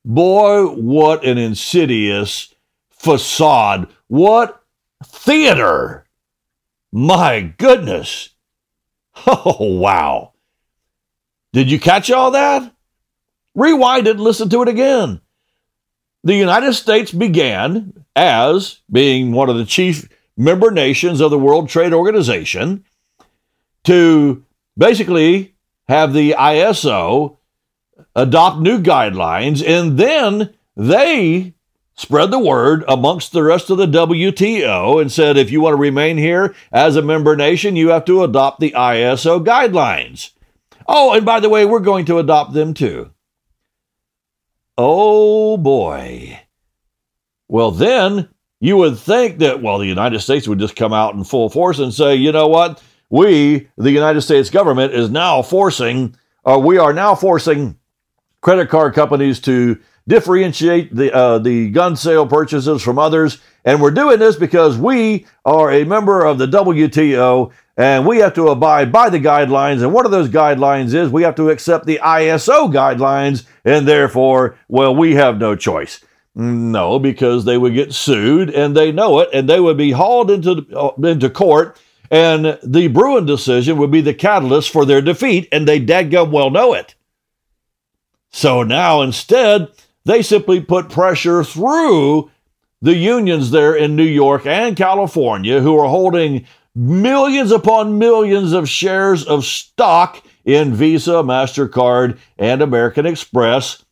Boy, 0.03 0.65
what 0.65 1.23
an 1.23 1.37
insidious 1.37 2.55
facade. 2.89 3.87
What 4.07 4.63
theater. 5.05 6.05
My 6.91 7.41
goodness. 7.41 8.29
Oh, 9.27 9.75
wow. 9.75 10.31
Did 11.53 11.69
you 11.69 11.79
catch 11.79 12.09
all 12.09 12.31
that? 12.31 12.73
Rewind 13.53 14.07
it 14.07 14.15
and 14.15 14.21
listen 14.21 14.49
to 14.49 14.63
it 14.63 14.69
again 14.69 15.21
the 16.23 16.35
United 16.35 16.73
States 16.73 17.11
began 17.11 18.05
as 18.15 18.79
being 18.91 19.31
one 19.31 19.49
of 19.49 19.57
the 19.57 19.65
chief 19.65 20.07
member 20.37 20.71
nations 20.71 21.19
of 21.19 21.31
the 21.31 21.39
World 21.39 21.69
Trade 21.69 21.93
Organization 21.93 22.85
to 23.83 24.43
basically 24.77 25.53
have 25.87 26.13
the 26.13 26.35
ISO 26.37 27.37
adopt 28.15 28.59
new 28.59 28.79
guidelines, 28.81 29.65
and 29.65 29.97
then 29.97 30.53
they 30.75 31.53
spread 31.95 32.31
the 32.31 32.39
word 32.39 32.83
amongst 32.87 33.31
the 33.31 33.43
rest 33.43 33.69
of 33.69 33.77
the 33.77 33.85
WTO 33.85 35.01
and 35.01 35.11
said, 35.11 35.37
if 35.37 35.51
you 35.51 35.61
want 35.61 35.73
to 35.73 35.77
remain 35.77 36.17
here 36.17 36.55
as 36.71 36.95
a 36.95 37.01
member 37.01 37.35
nation, 37.35 37.75
you 37.75 37.89
have 37.89 38.05
to 38.05 38.23
adopt 38.23 38.59
the 38.59 38.71
ISO 38.71 39.43
guidelines. 39.43 40.31
Oh, 40.87 41.13
and 41.13 41.25
by 41.25 41.39
the 41.39 41.49
way, 41.49 41.65
we're 41.65 41.79
going 41.79 42.05
to 42.05 42.19
adopt 42.19 42.53
them 42.53 42.73
too. 42.73 43.11
Oh 44.83 45.57
boy. 45.57 46.41
Well, 47.47 47.69
then 47.69 48.29
you 48.59 48.77
would 48.77 48.97
think 48.97 49.37
that, 49.37 49.61
well, 49.61 49.77
the 49.77 49.85
United 49.85 50.21
States 50.21 50.47
would 50.47 50.57
just 50.57 50.75
come 50.75 50.91
out 50.91 51.13
in 51.13 51.23
full 51.23 51.49
force 51.49 51.77
and 51.77 51.93
say, 51.93 52.15
you 52.15 52.31
know 52.31 52.47
what? 52.47 52.81
We, 53.11 53.69
the 53.77 53.91
United 53.91 54.21
States 54.21 54.49
government, 54.49 54.95
is 54.95 55.11
now 55.11 55.43
forcing, 55.43 56.15
or 56.45 56.55
uh, 56.55 56.57
we 56.57 56.79
are 56.79 56.93
now 56.93 57.13
forcing 57.13 57.77
credit 58.41 58.69
card 58.69 58.95
companies 58.95 59.39
to 59.41 59.79
differentiate 60.07 60.95
the 60.95 61.13
uh, 61.13 61.37
the 61.37 61.69
gun 61.69 61.95
sale 61.95 62.25
purchases 62.25 62.81
from 62.81 62.97
others, 62.97 63.37
and 63.63 63.83
we're 63.83 63.91
doing 63.91 64.17
this 64.17 64.35
because 64.35 64.79
we 64.79 65.27
are 65.45 65.71
a 65.71 65.83
member 65.83 66.25
of 66.25 66.39
the 66.39 66.47
WTO, 66.47 67.51
and 67.77 68.05
we 68.05 68.17
have 68.17 68.33
to 68.35 68.49
abide 68.49 68.91
by 68.91 69.09
the 69.09 69.19
guidelines. 69.19 69.81
And 69.81 69.93
one 69.93 70.05
of 70.05 70.11
those 70.11 70.29
guidelines 70.29 70.93
is 70.93 71.09
we 71.09 71.23
have 71.23 71.35
to 71.35 71.49
accept 71.49 71.85
the 71.85 71.99
ISO 72.03 72.71
guidelines, 72.71 73.45
and 73.63 73.87
therefore, 73.87 74.57
well, 74.67 74.95
we 74.95 75.15
have 75.15 75.37
no 75.37 75.55
choice. 75.55 76.03
No, 76.33 76.97
because 76.99 77.43
they 77.43 77.57
would 77.57 77.73
get 77.73 77.93
sued, 77.93 78.49
and 78.49 78.75
they 78.75 78.91
know 78.91 79.19
it, 79.19 79.29
and 79.33 79.49
they 79.49 79.59
would 79.59 79.77
be 79.77 79.91
hauled 79.91 80.31
into 80.31 80.65
uh, 80.73 80.91
into 81.03 81.29
court, 81.29 81.77
and 82.09 82.57
the 82.63 82.87
Bruen 82.87 83.25
decision 83.25 83.77
would 83.77 83.91
be 83.91 84.01
the 84.01 84.13
catalyst 84.13 84.69
for 84.71 84.85
their 84.85 85.01
defeat, 85.01 85.49
and 85.51 85.67
they 85.67 85.79
dadgum 85.79 86.31
well 86.31 86.49
know 86.49 86.73
it. 86.73 86.95
So 88.31 88.63
now 88.63 89.01
instead, 89.01 89.67
they 90.05 90.21
simply 90.21 90.61
put 90.61 90.89
pressure 90.89 91.43
through 91.43 92.31
the 92.81 92.95
unions 92.95 93.51
there 93.51 93.75
in 93.75 93.95
New 93.95 94.03
York 94.03 94.45
and 94.45 94.75
California 94.75 95.61
who 95.61 95.77
are 95.77 95.89
holding 95.89 96.45
millions 96.75 97.51
upon 97.51 97.97
millions 97.97 98.53
of 98.53 98.69
shares 98.69 99.25
of 99.25 99.45
stock 99.45 100.23
in 100.45 100.73
Visa, 100.73 101.23
MasterCard, 101.23 102.17
and 102.37 102.61
American 102.61 103.05
Express. 103.05 103.83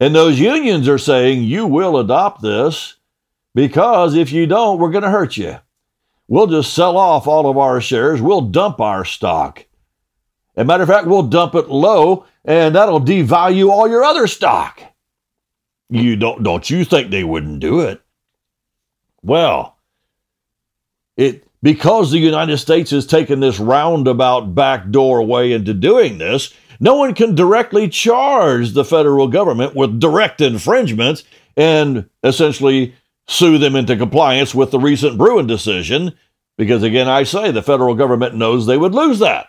And 0.00 0.14
those 0.14 0.38
unions 0.38 0.88
are 0.88 0.98
saying, 0.98 1.42
you 1.42 1.66
will 1.66 1.98
adopt 1.98 2.42
this 2.42 2.96
because 3.54 4.14
if 4.14 4.32
you 4.32 4.46
don't, 4.46 4.78
we're 4.78 4.90
going 4.90 5.04
to 5.04 5.10
hurt 5.10 5.36
you. 5.36 5.58
We'll 6.28 6.46
just 6.46 6.74
sell 6.74 6.96
off 6.96 7.26
all 7.26 7.48
of 7.48 7.56
our 7.56 7.80
shares. 7.80 8.20
We'll 8.20 8.42
dump 8.42 8.80
our 8.80 9.04
stock. 9.04 9.64
As 10.56 10.62
a 10.62 10.64
matter 10.64 10.82
of 10.82 10.88
fact, 10.88 11.06
we'll 11.06 11.22
dump 11.22 11.54
it 11.54 11.68
low 11.68 12.26
and 12.44 12.74
that'll 12.74 13.00
devalue 13.00 13.70
all 13.70 13.88
your 13.88 14.04
other 14.04 14.26
stock. 14.26 14.80
You 15.90 16.16
don't 16.16 16.42
don't 16.42 16.68
you 16.68 16.84
think 16.84 17.10
they 17.10 17.24
wouldn't 17.24 17.60
do 17.60 17.80
it? 17.80 18.02
Well, 19.22 19.78
it 21.16 21.47
because 21.62 22.10
the 22.10 22.18
United 22.18 22.58
States 22.58 22.90
has 22.90 23.06
taken 23.06 23.40
this 23.40 23.58
roundabout 23.58 24.54
backdoor 24.54 25.22
way 25.22 25.52
into 25.52 25.74
doing 25.74 26.18
this, 26.18 26.54
no 26.80 26.94
one 26.94 27.14
can 27.14 27.34
directly 27.34 27.88
charge 27.88 28.72
the 28.72 28.84
federal 28.84 29.28
government 29.28 29.74
with 29.74 30.00
direct 30.00 30.40
infringements 30.40 31.24
and 31.56 32.08
essentially 32.22 32.94
sue 33.26 33.58
them 33.58 33.74
into 33.74 33.96
compliance 33.96 34.54
with 34.54 34.70
the 34.70 34.78
recent 34.78 35.18
Bruen 35.18 35.46
decision. 35.46 36.14
Because 36.56 36.82
again, 36.82 37.08
I 37.08 37.24
say 37.24 37.50
the 37.50 37.62
federal 37.62 37.94
government 37.94 38.34
knows 38.34 38.66
they 38.66 38.78
would 38.78 38.94
lose 38.94 39.18
that. 39.18 39.48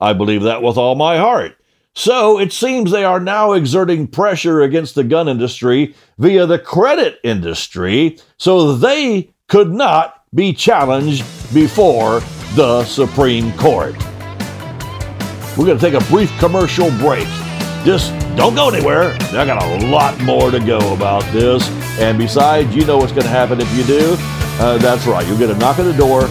I 0.00 0.12
believe 0.12 0.42
that 0.42 0.62
with 0.62 0.76
all 0.76 0.94
my 0.94 1.18
heart. 1.18 1.56
So 1.94 2.40
it 2.40 2.52
seems 2.52 2.90
they 2.90 3.04
are 3.04 3.20
now 3.20 3.52
exerting 3.52 4.08
pressure 4.08 4.62
against 4.62 4.96
the 4.96 5.04
gun 5.04 5.28
industry 5.28 5.94
via 6.18 6.44
the 6.44 6.58
credit 6.58 7.20
industry 7.22 8.18
so 8.36 8.74
they 8.74 9.30
could 9.48 9.72
not 9.72 10.23
be 10.34 10.52
challenged 10.52 11.24
before 11.54 12.20
the 12.54 12.84
Supreme 12.84 13.52
Court. 13.52 13.94
We're 15.56 15.66
going 15.66 15.78
to 15.78 15.90
take 15.90 15.94
a 15.94 16.04
brief 16.06 16.36
commercial 16.38 16.90
break. 16.98 17.28
Just 17.84 18.12
don't 18.36 18.54
go 18.54 18.68
anywhere. 18.68 19.16
I 19.32 19.44
got 19.44 19.62
a 19.62 19.86
lot 19.86 20.20
more 20.22 20.50
to 20.50 20.58
go 20.58 20.94
about 20.94 21.22
this. 21.32 21.68
And 21.98 22.18
besides, 22.18 22.74
you 22.74 22.84
know 22.84 22.98
what's 22.98 23.12
going 23.12 23.24
to 23.24 23.28
happen 23.28 23.60
if 23.60 23.76
you 23.76 23.84
do. 23.84 24.16
Uh, 24.58 24.78
that's 24.78 25.06
right. 25.06 25.26
You'll 25.26 25.38
get 25.38 25.50
a 25.50 25.58
knock 25.58 25.78
on 25.78 25.86
the 25.86 25.92
door 25.92 26.28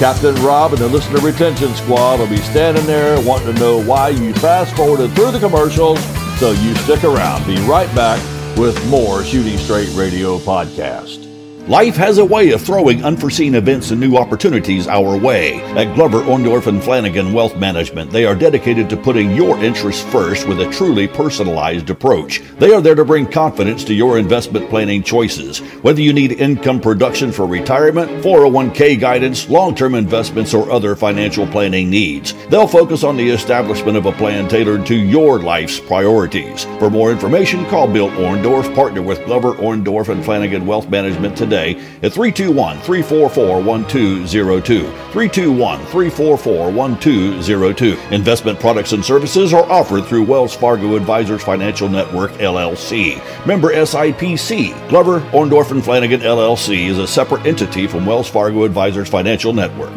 Captain 0.00 0.34
Rob 0.36 0.72
and 0.72 0.80
the 0.80 0.88
listener 0.88 1.18
retention 1.20 1.74
squad 1.74 2.20
will 2.20 2.26
be 2.26 2.38
standing 2.38 2.86
there 2.86 3.20
wanting 3.20 3.52
to 3.52 3.60
know 3.60 3.84
why 3.84 4.08
you 4.08 4.32
fast 4.32 4.74
forwarded 4.74 5.12
through 5.12 5.30
the 5.30 5.38
commercials, 5.38 6.02
so 6.38 6.52
you 6.52 6.74
stick 6.76 7.04
around. 7.04 7.46
Be 7.46 7.58
right 7.66 7.94
back 7.94 8.18
with 8.56 8.82
more 8.88 9.22
Shooting 9.22 9.58
Straight 9.58 9.94
Radio 9.94 10.38
podcast. 10.38 11.29
Life 11.70 11.94
has 11.98 12.18
a 12.18 12.24
way 12.24 12.50
of 12.50 12.60
throwing 12.60 13.04
unforeseen 13.04 13.54
events 13.54 13.92
and 13.92 14.00
new 14.00 14.16
opportunities 14.16 14.88
our 14.88 15.16
way. 15.16 15.62
At 15.76 15.94
Glover, 15.94 16.18
Orndorff, 16.22 16.66
and 16.66 16.82
Flanagan 16.82 17.32
Wealth 17.32 17.56
Management, 17.58 18.10
they 18.10 18.24
are 18.24 18.34
dedicated 18.34 18.90
to 18.90 18.96
putting 18.96 19.36
your 19.36 19.56
interests 19.62 20.02
first 20.10 20.48
with 20.48 20.60
a 20.60 20.70
truly 20.72 21.06
personalized 21.06 21.88
approach. 21.88 22.42
They 22.58 22.72
are 22.72 22.80
there 22.80 22.96
to 22.96 23.04
bring 23.04 23.24
confidence 23.24 23.84
to 23.84 23.94
your 23.94 24.18
investment 24.18 24.68
planning 24.68 25.04
choices. 25.04 25.60
Whether 25.84 26.00
you 26.00 26.12
need 26.12 26.32
income 26.32 26.80
production 26.80 27.30
for 27.30 27.46
retirement, 27.46 28.24
401k 28.24 28.98
guidance, 28.98 29.48
long 29.48 29.76
term 29.76 29.94
investments, 29.94 30.52
or 30.52 30.72
other 30.72 30.96
financial 30.96 31.46
planning 31.46 31.88
needs, 31.88 32.34
they'll 32.48 32.66
focus 32.66 33.04
on 33.04 33.16
the 33.16 33.30
establishment 33.30 33.96
of 33.96 34.06
a 34.06 34.12
plan 34.12 34.48
tailored 34.48 34.86
to 34.86 34.96
your 34.96 35.38
life's 35.38 35.78
priorities. 35.78 36.64
For 36.80 36.90
more 36.90 37.12
information, 37.12 37.64
call 37.66 37.86
Bill 37.86 38.10
Orndorff, 38.10 38.74
partner 38.74 39.02
with 39.02 39.24
Glover, 39.24 39.52
Orndorff, 39.52 40.08
and 40.08 40.24
Flanagan 40.24 40.66
Wealth 40.66 40.88
Management 40.88 41.36
today 41.36 41.59
today 41.60 41.80
at 42.02 42.12
321 42.12 42.80
344 42.80 43.62
1202. 43.62 44.82
321 44.82 45.78
344 45.86 46.70
1202. 46.70 48.14
Investment 48.14 48.60
products 48.60 48.92
and 48.92 49.04
services 49.04 49.52
are 49.52 49.70
offered 49.70 50.04
through 50.06 50.24
Wells 50.24 50.54
Fargo 50.54 50.96
Advisors 50.96 51.42
Financial 51.42 51.88
Network, 51.88 52.32
LLC. 52.32 53.18
Member 53.46 53.72
SIPC. 53.72 54.88
Glover, 54.88 55.20
Orndorff, 55.30 55.70
and 55.70 55.84
Flanagan, 55.84 56.20
LLC 56.20 56.88
is 56.88 56.98
a 56.98 57.06
separate 57.06 57.46
entity 57.46 57.86
from 57.86 58.06
Wells 58.06 58.28
Fargo 58.28 58.64
Advisors 58.64 59.08
Financial 59.08 59.52
Network. 59.52 59.92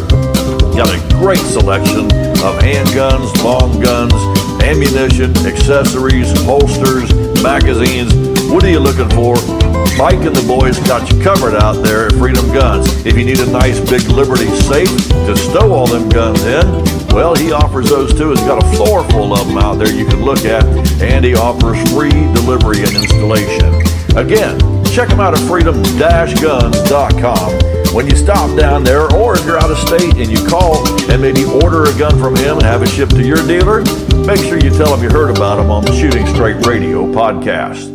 Got 0.75 0.89
a 0.91 0.99
great 1.15 1.39
selection 1.39 2.11
of 2.43 2.59
handguns, 2.59 3.31
long 3.43 3.79
guns, 3.79 4.13
ammunition, 4.61 5.31
accessories, 5.47 6.29
holsters, 6.43 7.13
magazines. 7.41 8.11
What 8.55 8.63
are 8.63 8.69
you 8.69 8.79
looking 8.79 9.09
for? 9.09 9.35
Mike 9.99 10.23
and 10.23 10.33
the 10.33 10.45
boys 10.47 10.79
got 10.87 11.11
you 11.11 11.19
covered 11.21 11.55
out 11.55 11.83
there 11.83 12.05
at 12.05 12.13
Freedom 12.13 12.47
Guns. 12.53 12.87
If 13.05 13.17
you 13.17 13.25
need 13.25 13.39
a 13.39 13.51
nice 13.51 13.81
big 13.81 14.07
Liberty 14.07 14.47
safe 14.63 14.87
to 15.27 15.35
stow 15.35 15.73
all 15.73 15.87
them 15.87 16.07
guns 16.07 16.41
in, 16.45 16.65
well, 17.13 17.35
he 17.35 17.51
offers 17.51 17.89
those 17.89 18.17
too. 18.17 18.29
He's 18.29 18.39
got 18.47 18.63
a 18.63 18.67
floor 18.77 19.03
full 19.11 19.33
of 19.33 19.45
them 19.45 19.57
out 19.57 19.77
there 19.77 19.91
you 19.91 20.05
can 20.05 20.23
look 20.23 20.45
at, 20.45 20.63
and 21.01 21.25
he 21.25 21.35
offers 21.35 21.75
free 21.91 22.15
delivery 22.31 22.79
and 22.79 22.95
installation. 22.95 23.75
Again, 24.15 24.57
check 24.85 25.09
him 25.09 25.19
out 25.19 25.37
at 25.37 25.45
freedom-guns.com. 25.49 27.51
When 27.93 28.07
you 28.07 28.15
stop 28.15 28.57
down 28.57 28.85
there, 28.85 29.13
or 29.15 29.35
if 29.35 29.43
you're 29.43 29.59
out 29.59 29.69
of 29.69 29.77
state 29.79 30.15
and 30.15 30.31
you 30.31 30.47
call 30.47 30.87
and 31.11 31.21
maybe 31.21 31.43
order 31.43 31.83
a 31.83 31.93
gun 31.99 32.17
from 32.17 32.37
him 32.37 32.59
and 32.59 32.63
have 32.63 32.83
it 32.83 32.87
shipped 32.87 33.15
to 33.15 33.21
your 33.21 33.45
dealer, 33.45 33.83
make 34.23 34.39
sure 34.39 34.57
you 34.63 34.71
tell 34.71 34.95
him 34.95 35.03
you 35.03 35.09
heard 35.09 35.35
about 35.35 35.59
him 35.59 35.69
on 35.69 35.83
the 35.83 35.91
Shooting 35.91 36.25
Straight 36.27 36.65
Radio 36.65 37.05
podcast. 37.11 37.94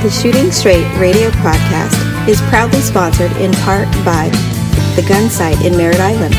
The 0.00 0.08
Shooting 0.08 0.50
Straight 0.50 0.88
radio 0.96 1.28
podcast 1.44 1.92
is 2.26 2.40
proudly 2.48 2.80
sponsored 2.80 3.32
in 3.36 3.52
part 3.60 3.84
by 4.00 4.30
the 4.96 5.04
Gun 5.06 5.28
Site 5.28 5.60
in 5.60 5.76
Merritt 5.76 6.00
Island, 6.00 6.32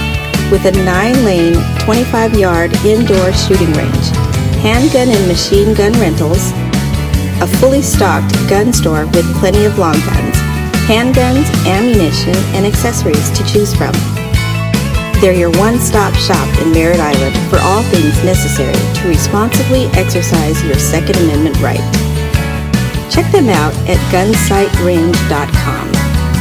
with 0.49 0.65
a 0.65 0.71
nine 0.83 1.13
lane, 1.23 1.53
25 1.85 2.39
yard 2.39 2.73
indoor 2.81 3.31
shooting 3.31 3.71
range, 3.77 4.07
handgun 4.65 5.13
and 5.13 5.27
machine 5.27 5.75
gun 5.75 5.93
rentals, 6.01 6.49
a 7.37 7.45
fully 7.61 7.83
stocked 7.83 8.33
gun 8.49 8.73
store 8.73 9.05
with 9.13 9.29
plenty 9.37 9.65
of 9.65 9.77
long 9.77 10.01
guns, 10.09 10.35
handguns, 10.89 11.45
ammunition, 11.69 12.33
and 12.57 12.65
accessories 12.65 13.29
to 13.29 13.45
choose 13.45 13.75
from. 13.75 13.93
They're 15.21 15.37
your 15.37 15.51
one 15.61 15.77
stop 15.77 16.15
shop 16.15 16.49
in 16.65 16.71
Merritt 16.71 16.99
Island 16.99 17.37
for 17.51 17.59
all 17.61 17.83
things 17.93 18.23
necessary 18.25 18.73
to 18.73 19.07
responsibly 19.07 19.85
exercise 19.93 20.63
your 20.65 20.79
Second 20.79 21.17
Amendment 21.17 21.61
right. 21.61 22.00
Check 23.11 23.29
them 23.33 23.49
out 23.49 23.73
at 23.89 23.97
gunsiterange.com 24.09 25.91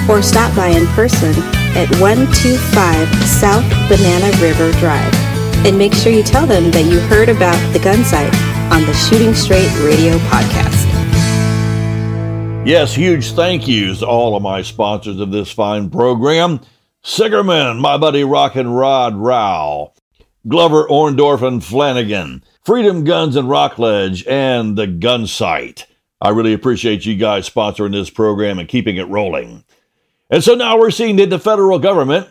or 0.08 0.22
stop 0.22 0.54
by 0.54 0.68
in 0.68 0.86
person 0.88 1.34
at 1.76 1.90
125 2.00 3.08
South 3.26 3.68
Banana 3.88 4.30
River 4.40 4.70
Drive. 4.78 5.12
And 5.66 5.76
make 5.76 5.92
sure 5.92 6.12
you 6.12 6.22
tell 6.22 6.46
them 6.46 6.70
that 6.70 6.84
you 6.84 7.00
heard 7.00 7.28
about 7.28 7.58
the 7.72 7.80
gun 7.80 8.04
site 8.04 8.32
on 8.72 8.86
the 8.86 8.94
Shooting 8.94 9.34
Straight 9.34 9.68
Radio 9.80 10.16
podcast. 10.28 10.86
Yes, 12.64 12.94
huge 12.94 13.32
thank 13.32 13.66
yous 13.66 13.98
to 13.98 14.06
all 14.06 14.36
of 14.36 14.42
my 14.42 14.62
sponsors 14.62 15.18
of 15.18 15.32
this 15.32 15.50
fine 15.50 15.90
program. 15.90 16.60
Sigerman, 17.02 17.80
my 17.80 17.96
buddy 17.96 18.22
Rockin' 18.22 18.70
Rod 18.70 19.16
Rao, 19.16 19.92
Glover, 20.46 20.86
Orndorff, 20.86 21.42
and 21.42 21.64
Flanagan, 21.64 22.44
Freedom 22.62 23.02
Guns 23.02 23.34
and 23.34 23.48
Rockledge, 23.48 24.24
and 24.26 24.76
the 24.76 24.86
Gun 24.86 25.26
Site. 25.26 25.86
I 26.20 26.30
really 26.30 26.52
appreciate 26.52 27.06
you 27.06 27.16
guys 27.16 27.48
sponsoring 27.48 27.92
this 27.92 28.10
program 28.10 28.58
and 28.58 28.68
keeping 28.68 28.96
it 28.96 29.08
rolling. 29.08 29.64
And 30.28 30.44
so 30.44 30.54
now 30.54 30.78
we're 30.78 30.90
seeing 30.90 31.16
that 31.16 31.30
the 31.30 31.38
federal 31.38 31.78
government, 31.78 32.28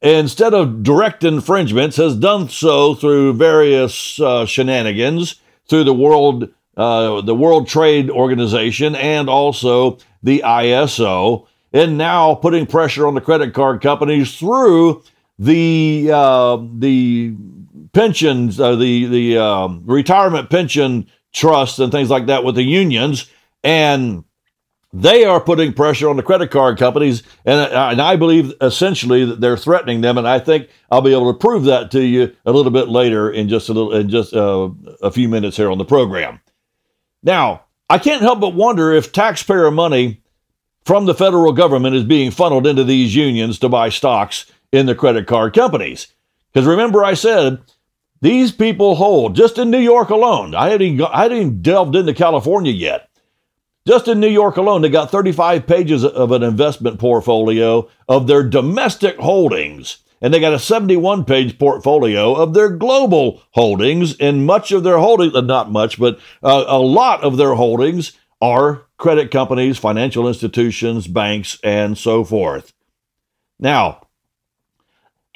instead 0.00 0.54
of 0.54 0.82
direct 0.82 1.22
infringements, 1.22 1.96
has 1.96 2.16
done 2.16 2.48
so 2.48 2.94
through 2.94 3.34
various 3.34 4.18
uh, 4.20 4.46
shenanigans 4.46 5.40
through 5.68 5.84
the 5.84 5.94
World 5.94 6.48
uh, 6.76 7.22
the 7.22 7.34
World 7.34 7.66
Trade 7.66 8.10
Organization 8.10 8.94
and 8.94 9.30
also 9.30 9.96
the 10.22 10.42
ISO, 10.44 11.46
and 11.72 11.96
now 11.96 12.34
putting 12.34 12.66
pressure 12.66 13.06
on 13.06 13.14
the 13.14 13.20
credit 13.20 13.54
card 13.54 13.80
companies 13.80 14.36
through 14.36 15.02
the 15.38 16.10
uh, 16.12 16.58
the 16.74 17.34
pensions, 17.92 18.60
uh, 18.60 18.76
the 18.76 19.06
the 19.06 19.38
um, 19.38 19.82
retirement 19.86 20.50
pension 20.50 21.06
trusts 21.36 21.78
and 21.78 21.92
things 21.92 22.08
like 22.08 22.26
that 22.26 22.44
with 22.44 22.54
the 22.54 22.62
unions, 22.62 23.30
and 23.62 24.24
they 24.92 25.24
are 25.24 25.40
putting 25.40 25.74
pressure 25.74 26.08
on 26.08 26.16
the 26.16 26.22
credit 26.22 26.50
card 26.50 26.78
companies, 26.78 27.22
and, 27.44 27.60
and 27.72 28.00
I 28.00 28.16
believe 28.16 28.54
essentially 28.62 29.26
that 29.26 29.40
they're 29.40 29.58
threatening 29.58 30.00
them. 30.00 30.16
And 30.16 30.26
I 30.26 30.38
think 30.38 30.70
I'll 30.90 31.02
be 31.02 31.12
able 31.12 31.30
to 31.30 31.38
prove 31.38 31.64
that 31.64 31.90
to 31.90 32.02
you 32.02 32.34
a 32.46 32.52
little 32.52 32.72
bit 32.72 32.88
later 32.88 33.30
in 33.30 33.50
just 33.50 33.68
a 33.68 33.74
little 33.74 33.92
in 33.92 34.08
just 34.08 34.32
uh, 34.32 34.70
a 35.02 35.10
few 35.10 35.28
minutes 35.28 35.58
here 35.58 35.70
on 35.70 35.76
the 35.76 35.84
program. 35.84 36.40
Now, 37.22 37.64
I 37.90 37.98
can't 37.98 38.22
help 38.22 38.40
but 38.40 38.54
wonder 38.54 38.92
if 38.92 39.12
taxpayer 39.12 39.70
money 39.70 40.22
from 40.84 41.04
the 41.04 41.14
federal 41.14 41.52
government 41.52 41.96
is 41.96 42.04
being 42.04 42.30
funneled 42.30 42.66
into 42.66 42.84
these 42.84 43.14
unions 43.14 43.58
to 43.58 43.68
buy 43.68 43.90
stocks 43.90 44.50
in 44.72 44.86
the 44.86 44.94
credit 44.94 45.26
card 45.26 45.52
companies. 45.52 46.06
Because 46.52 46.66
remember, 46.66 47.04
I 47.04 47.14
said 47.14 47.58
these 48.20 48.52
people 48.52 48.96
hold 48.96 49.36
just 49.36 49.58
in 49.58 49.70
New 49.70 49.78
York 49.78 50.10
alone. 50.10 50.54
I 50.54 50.70
hadn't 50.70 51.00
I 51.02 51.22
hadn't 51.24 51.62
delved 51.62 51.96
into 51.96 52.14
California 52.14 52.72
yet. 52.72 53.08
Just 53.86 54.08
in 54.08 54.18
New 54.18 54.28
York 54.28 54.56
alone, 54.56 54.82
they 54.82 54.88
got 54.88 55.12
35 55.12 55.66
pages 55.66 56.04
of 56.04 56.32
an 56.32 56.42
investment 56.42 56.98
portfolio 56.98 57.88
of 58.08 58.26
their 58.26 58.42
domestic 58.42 59.16
holdings. 59.16 59.98
And 60.20 60.34
they 60.34 60.40
got 60.40 60.54
a 60.54 60.58
71 60.58 61.24
page 61.24 61.56
portfolio 61.58 62.34
of 62.34 62.52
their 62.52 62.70
global 62.70 63.42
holdings. 63.52 64.16
And 64.18 64.44
much 64.44 64.72
of 64.72 64.82
their 64.82 64.98
holdings, 64.98 65.36
uh, 65.36 65.42
not 65.42 65.70
much, 65.70 66.00
but 66.00 66.18
uh, 66.42 66.64
a 66.66 66.80
lot 66.80 67.22
of 67.22 67.36
their 67.36 67.54
holdings 67.54 68.12
are 68.40 68.86
credit 68.96 69.30
companies, 69.30 69.78
financial 69.78 70.26
institutions, 70.26 71.06
banks, 71.06 71.58
and 71.62 71.96
so 71.96 72.24
forth. 72.24 72.72
Now, 73.60 74.05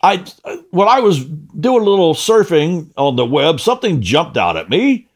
I 0.03 0.25
when 0.71 0.89
I 0.89 1.01
was 1.01 1.25
doing 1.25 1.83
a 1.83 1.91
little 1.91 2.15
surfing 2.15 2.91
on 2.97 3.17
the 3.17 3.27
web, 3.27 3.61
something 3.61 4.01
jumped 4.01 4.37
out 4.37 4.57
at 4.57 4.71
me. 4.71 5.09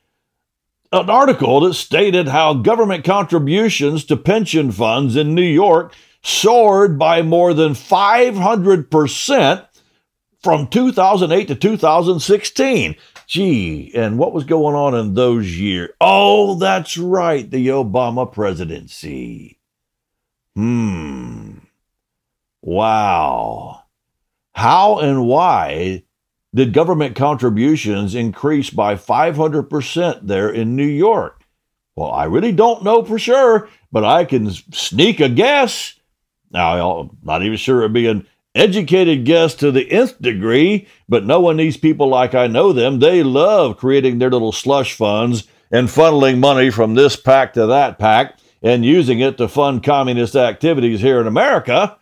An 0.92 1.10
article 1.10 1.60
that 1.60 1.74
stated 1.74 2.28
how 2.28 2.54
government 2.54 3.04
contributions 3.04 4.04
to 4.04 4.16
pension 4.16 4.70
funds 4.70 5.16
in 5.16 5.34
New 5.34 5.42
York 5.42 5.92
soared 6.22 6.98
by 6.98 7.22
more 7.22 7.52
than 7.52 7.72
500% 7.72 9.66
from 10.42 10.68
2008 10.68 11.48
to 11.48 11.54
2016. 11.54 12.96
Gee, 13.26 13.90
and 13.94 14.18
what 14.18 14.32
was 14.32 14.44
going 14.44 14.76
on 14.76 14.94
in 14.94 15.14
those 15.14 15.58
years? 15.58 15.90
Oh, 16.00 16.56
that's 16.56 16.96
right, 16.96 17.50
the 17.50 17.68
Obama 17.68 18.30
presidency. 18.30 19.58
Hmm. 20.54 21.58
Wow. 22.60 23.83
How 24.54 24.98
and 24.98 25.26
why 25.26 26.04
did 26.54 26.72
government 26.72 27.16
contributions 27.16 28.14
increase 28.14 28.70
by 28.70 28.94
500% 28.94 30.20
there 30.26 30.48
in 30.48 30.76
New 30.76 30.86
York? 30.86 31.42
Well, 31.96 32.10
I 32.10 32.24
really 32.24 32.52
don't 32.52 32.84
know 32.84 33.04
for 33.04 33.18
sure, 33.18 33.68
but 33.90 34.04
I 34.04 34.24
can 34.24 34.50
sneak 34.50 35.20
a 35.20 35.28
guess. 35.28 35.94
Now, 36.50 37.00
I'm 37.00 37.18
not 37.22 37.42
even 37.42 37.56
sure 37.56 37.80
it'd 37.80 37.92
be 37.92 38.06
an 38.06 38.26
educated 38.54 39.24
guess 39.24 39.54
to 39.56 39.72
the 39.72 39.90
nth 39.90 40.20
degree, 40.22 40.86
but 41.08 41.26
knowing 41.26 41.56
these 41.56 41.76
people 41.76 42.08
like 42.08 42.34
I 42.34 42.46
know 42.46 42.72
them, 42.72 43.00
they 43.00 43.24
love 43.24 43.76
creating 43.76 44.18
their 44.18 44.30
little 44.30 44.52
slush 44.52 44.94
funds 44.94 45.48
and 45.72 45.88
funneling 45.88 46.38
money 46.38 46.70
from 46.70 46.94
this 46.94 47.16
pack 47.16 47.52
to 47.54 47.66
that 47.66 47.98
pack 47.98 48.38
and 48.62 48.84
using 48.84 49.18
it 49.18 49.36
to 49.38 49.48
fund 49.48 49.82
communist 49.82 50.36
activities 50.36 51.00
here 51.00 51.20
in 51.20 51.26
America. 51.26 51.98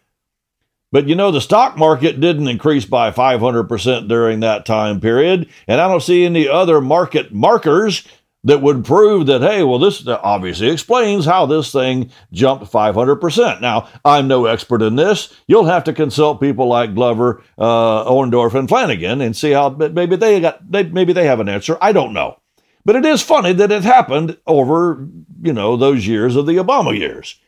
But 0.92 1.08
you 1.08 1.14
know, 1.14 1.30
the 1.30 1.40
stock 1.40 1.76
market 1.76 2.20
didn't 2.20 2.48
increase 2.48 2.84
by 2.84 3.10
500% 3.10 4.08
during 4.08 4.40
that 4.40 4.66
time 4.66 5.00
period. 5.00 5.48
And 5.66 5.80
I 5.80 5.88
don't 5.88 6.02
see 6.02 6.24
any 6.24 6.46
other 6.46 6.80
market 6.80 7.32
markers 7.32 8.06
that 8.44 8.60
would 8.60 8.84
prove 8.84 9.26
that, 9.26 9.40
hey, 9.40 9.62
well, 9.62 9.78
this 9.78 10.06
obviously 10.06 10.68
explains 10.68 11.24
how 11.24 11.46
this 11.46 11.72
thing 11.72 12.10
jumped 12.32 12.64
500%. 12.64 13.60
Now, 13.60 13.88
I'm 14.04 14.26
no 14.26 14.46
expert 14.46 14.82
in 14.82 14.96
this. 14.96 15.32
You'll 15.46 15.66
have 15.66 15.84
to 15.84 15.92
consult 15.92 16.40
people 16.40 16.66
like 16.66 16.94
Glover, 16.94 17.42
uh, 17.56 18.04
Orndorff, 18.04 18.54
and 18.54 18.68
Flanagan 18.68 19.20
and 19.20 19.36
see 19.36 19.52
how 19.52 19.70
maybe 19.70 20.16
they 20.16 20.40
got, 20.40 20.70
they, 20.70 20.82
maybe 20.82 21.12
they 21.12 21.26
have 21.26 21.40
an 21.40 21.48
answer. 21.48 21.78
I 21.80 21.92
don't 21.92 22.12
know. 22.12 22.38
But 22.84 22.96
it 22.96 23.06
is 23.06 23.22
funny 23.22 23.52
that 23.52 23.70
it 23.70 23.84
happened 23.84 24.36
over, 24.44 25.08
you 25.40 25.52
know, 25.52 25.76
those 25.76 26.06
years 26.06 26.34
of 26.34 26.46
the 26.46 26.56
Obama 26.56 26.98
years. 26.98 27.40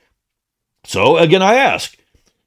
So 0.85 1.17
again, 1.17 1.43
I 1.43 1.55
ask, 1.55 1.97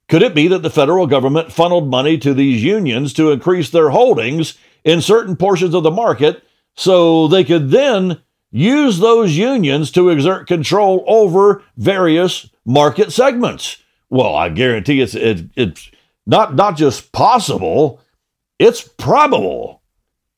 could 0.08 0.22
it 0.22 0.34
be 0.34 0.48
that 0.48 0.62
the 0.62 0.70
federal 0.70 1.08
government 1.08 1.52
funneled 1.52 1.89
money 1.89 2.17
to 2.17 2.34
these 2.34 2.63
unions 2.63 3.13
to 3.13 3.32
increase 3.32 3.70
their 3.70 3.89
holdings 3.89 4.58
in 4.84 5.02
certain 5.02 5.36
portions 5.36 5.74
of 5.74 5.84
the 5.84 5.91
market 5.91 6.43
so 6.76 7.28
they 7.28 7.43
could 7.43 7.72
then 7.72 8.22
use 8.52 9.00
those 9.00 9.36
unions 9.36 9.91
to 9.91 10.10
exert 10.10 10.48
control 10.48 11.04
over 11.08 11.63
various 11.76 12.50
market 12.65 13.12
segments. 13.12 13.84
Well, 14.10 14.34
I 14.36 14.50
guarantee 14.50 15.02
it's 15.02 15.15
it, 15.15 15.50
it's 15.56 15.91
not 16.26 16.56
not 16.56 16.78
just 16.78 17.12
possible, 17.12 18.00
it's 18.60 18.82
probable 18.82 19.82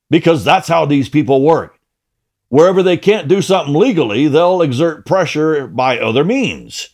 because 0.10 0.44
that's 0.44 0.68
how 0.68 0.86
these 0.86 1.10
people 1.10 1.44
work. 1.44 1.80
Wherever 2.48 2.82
they 2.82 2.98
can't 2.98 3.28
do 3.28 3.44
something 3.44 3.76
legally, 3.76 4.28
they'll 4.28 4.64
exert 4.64 5.06
pressure 5.06 5.68
by 5.68 6.00
other 6.00 6.24
means. 6.24 6.90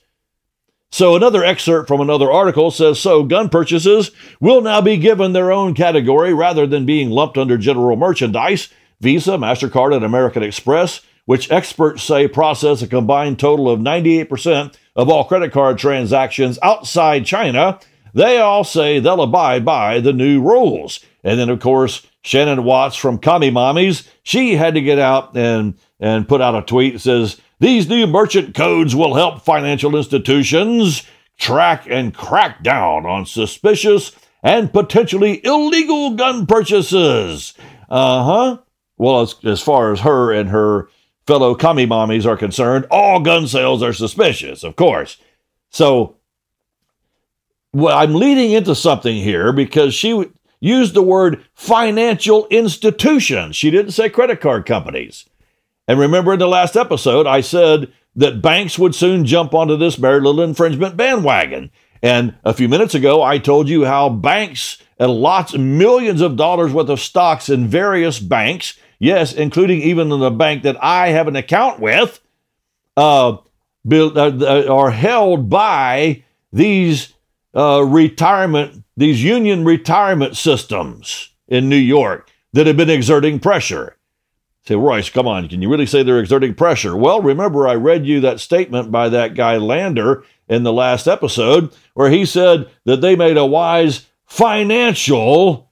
So, 0.95 1.17
another 1.17 1.43
excerpt 1.43 1.89
from 1.89 1.99
another 1.99 2.31
article 2.31 2.71
says 2.71 3.01
so 3.01 3.23
gun 3.23 3.49
purchases 3.49 4.11
will 4.39 4.61
now 4.61 4.79
be 4.79 4.95
given 4.95 5.33
their 5.33 5.51
own 5.51 5.73
category 5.73 6.33
rather 6.33 6.65
than 6.65 6.85
being 6.85 7.09
lumped 7.09 7.37
under 7.37 7.57
general 7.57 7.97
merchandise. 7.97 8.69
Visa, 9.01 9.31
MasterCard, 9.31 9.93
and 9.93 10.05
American 10.05 10.41
Express 10.41 11.01
which 11.25 11.51
experts 11.51 12.03
say 12.03 12.27
process 12.27 12.81
a 12.81 12.87
combined 12.87 13.39
total 13.39 13.69
of 13.69 13.79
98% 13.79 14.75
of 14.95 15.09
all 15.09 15.25
credit 15.25 15.51
card 15.51 15.77
transactions 15.77 16.57
outside 16.63 17.25
China, 17.25 17.79
they 18.13 18.37
all 18.37 18.63
say 18.63 18.99
they'll 18.99 19.21
abide 19.21 19.65
by 19.65 19.99
the 19.99 20.13
new 20.13 20.41
rules. 20.41 20.99
And 21.23 21.39
then, 21.39 21.49
of 21.49 21.59
course, 21.59 22.05
Shannon 22.21 22.63
Watts 22.63 22.95
from 22.95 23.17
Commie 23.17 23.51
Mommies, 23.51 24.07
she 24.23 24.55
had 24.55 24.75
to 24.75 24.81
get 24.81 24.99
out 24.99 25.35
and, 25.35 25.77
and 25.99 26.27
put 26.27 26.41
out 26.41 26.55
a 26.55 26.61
tweet 26.61 26.93
that 26.93 26.99
says, 26.99 27.41
These 27.59 27.87
new 27.87 28.05
merchant 28.07 28.53
codes 28.53 28.95
will 28.95 29.15
help 29.15 29.41
financial 29.41 29.95
institutions 29.95 31.03
track 31.37 31.87
and 31.89 32.13
crack 32.13 32.63
down 32.63 33.05
on 33.05 33.25
suspicious 33.25 34.11
and 34.43 34.71
potentially 34.71 35.43
illegal 35.45 36.11
gun 36.11 36.45
purchases. 36.45 37.53
Uh 37.89 38.23
huh. 38.23 38.57
Well, 38.97 39.21
as, 39.21 39.35
as 39.43 39.61
far 39.61 39.91
as 39.91 40.01
her 40.01 40.31
and 40.31 40.49
her 40.49 40.89
fellow 41.27 41.55
commie 41.55 41.87
mommies 41.87 42.25
are 42.25 42.37
concerned, 42.37 42.85
all 42.91 43.19
gun 43.19 43.47
sales 43.47 43.81
are 43.83 43.93
suspicious, 43.93 44.63
of 44.63 44.75
course. 44.75 45.17
So, 45.69 46.15
well, 47.73 47.97
I'm 47.97 48.13
leading 48.13 48.51
into 48.51 48.75
something 48.75 49.15
here 49.15 49.51
because 49.51 49.93
she 49.93 50.25
used 50.59 50.93
the 50.93 51.03
word 51.03 51.43
financial 51.53 52.47
institutions. 52.47 53.55
She 53.55 53.71
didn't 53.71 53.91
say 53.91 54.09
credit 54.09 54.39
card 54.39 54.65
companies. 54.65 55.25
And 55.87 55.99
remember 55.99 56.33
in 56.33 56.39
the 56.39 56.47
last 56.47 56.75
episode, 56.75 57.27
I 57.27 57.41
said 57.41 57.91
that 58.15 58.41
banks 58.41 58.79
would 58.79 58.95
soon 58.95 59.25
jump 59.25 59.53
onto 59.53 59.77
this 59.77 59.99
Merry 59.99 60.21
Little 60.21 60.41
infringement 60.41 60.97
bandwagon. 60.97 61.71
And 62.01 62.35
a 62.43 62.53
few 62.53 62.69
minutes 62.69 62.95
ago, 62.95 63.21
I 63.21 63.37
told 63.37 63.69
you 63.69 63.85
how 63.85 64.09
banks 64.09 64.81
and 64.97 65.11
lots, 65.11 65.57
millions 65.57 66.21
of 66.21 66.37
dollars 66.37 66.71
worth 66.71 66.89
of 66.89 66.99
stocks 66.99 67.49
in 67.49 67.67
various 67.67 68.19
banks 68.19 68.77
yes, 68.99 69.33
including 69.33 69.81
even 69.81 70.11
in 70.11 70.19
the 70.19 70.31
bank 70.31 70.63
that 70.63 70.81
I 70.83 71.09
have 71.09 71.27
an 71.27 71.35
account 71.35 71.79
with, 71.79 72.19
uh, 72.97 73.37
uh 73.91 74.65
are 74.69 74.91
held 74.91 75.49
by 75.49 76.23
these 76.51 77.13
uh, 77.53 77.83
retirement, 77.83 78.83
these 78.97 79.23
union 79.23 79.63
retirement 79.63 80.37
systems 80.37 81.33
in 81.47 81.69
New 81.69 81.75
York 81.75 82.29
that 82.53 82.67
have 82.67 82.77
been 82.77 82.89
exerting 82.89 83.39
pressure. 83.39 83.95
Say, 84.67 84.75
Royce, 84.75 85.11
come 85.11 85.27
on, 85.27 85.47
can 85.47 85.61
you 85.61 85.69
really 85.69 85.85
say 85.85 86.01
they're 86.01 86.19
exerting 86.19 86.55
pressure? 86.55 86.97
Well, 86.97 87.21
remember, 87.21 87.67
I 87.67 87.75
read 87.75 88.07
you 88.07 88.19
that 88.21 88.39
statement 88.39 88.91
by 88.91 89.09
that 89.09 89.35
guy 89.35 89.57
Lander 89.57 90.23
in 90.49 90.63
the 90.63 90.73
last 90.73 91.07
episode 91.07 91.71
where 91.93 92.09
he 92.09 92.25
said 92.25 92.69
that 92.85 93.01
they 93.01 93.15
made 93.15 93.37
a 93.37 93.45
wise 93.45 94.07
financial 94.25 95.69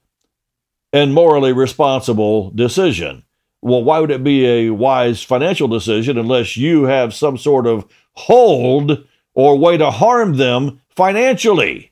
and 0.92 1.12
morally 1.12 1.54
responsible 1.54 2.52
decision. 2.52 3.24
Well, 3.64 3.84
why 3.84 4.00
would 4.00 4.12
it 4.12 4.24
be 4.24 4.46
a 4.46 4.70
wise 4.70 5.24
financial 5.24 5.68
decision 5.68 6.20
unless 6.20 6.56
you 6.56 6.84
have 6.84 7.16
some 7.16 7.38
sort 7.38 7.66
of 7.66 7.88
hold 8.12 9.08
or 9.34 9.58
way 9.58 9.76
to 9.78 9.90
harm 9.90 10.38
them 10.38 10.82
financially? 10.90 11.92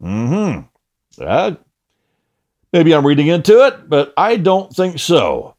Hmm. 0.00 0.60
Uh, 1.20 1.56
maybe 2.72 2.94
I'm 2.94 3.06
reading 3.06 3.26
into 3.26 3.66
it, 3.66 3.90
but 3.90 4.14
I 4.16 4.36
don't 4.36 4.72
think 4.72 5.00
so. 5.00 5.54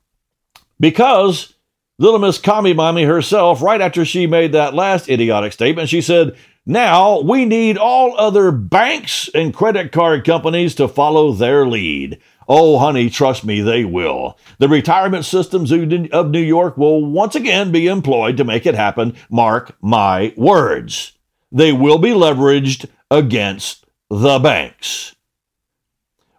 Because 0.80 1.54
little 1.98 2.20
Miss 2.20 2.38
Commie 2.38 2.74
Mommy 2.74 3.04
herself, 3.04 3.62
right 3.62 3.82
after 3.82 4.06
she 4.06 4.28
made 4.28 4.54
that 4.54 4.74
last 4.74 5.10
idiotic 5.10 5.54
statement, 5.54 5.90
she 5.90 6.02
said, 6.02 6.36
now 6.66 7.22
we 7.22 7.46
need 7.46 7.78
all 7.78 8.18
other 8.18 8.52
banks 8.52 9.30
and 9.34 9.54
credit 9.54 9.92
card 9.92 10.24
companies 10.24 10.76
to 10.76 10.88
follow 10.88 11.32
their 11.32 11.68
lead. 11.68 12.20
Oh, 12.48 12.80
honey, 12.80 13.10
trust 13.10 13.44
me, 13.44 13.62
they 13.62 13.86
will. 13.86 14.38
The 14.58 14.70
retirement 14.70 15.26
systems 15.26 15.72
of 15.72 16.32
New 16.32 16.40
York 16.40 16.78
will 16.78 17.06
once 17.06 17.36
again 17.36 17.72
be 17.72 17.88
employed 17.88 18.38
to 18.38 18.44
make 18.44 18.66
it 18.66 18.76
happen. 18.76 19.16
Mark 19.30 19.76
my 19.82 20.34
words. 20.36 21.14
They 21.52 21.74
will 21.74 21.98
be 21.98 22.10
leveraged 22.10 22.88
against 23.12 23.86
the 24.10 24.40
banks. 24.40 25.16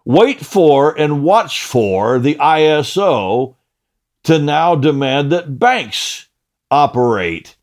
Wait 0.03 0.45
for 0.45 0.97
and 0.97 1.23
watch 1.23 1.63
for 1.63 2.19
the 2.19 2.35
ISO 2.35 3.55
to 4.23 4.39
now 4.39 4.75
demand 4.75 5.31
that 5.31 5.59
banks 5.59 6.29
operate 6.69 7.55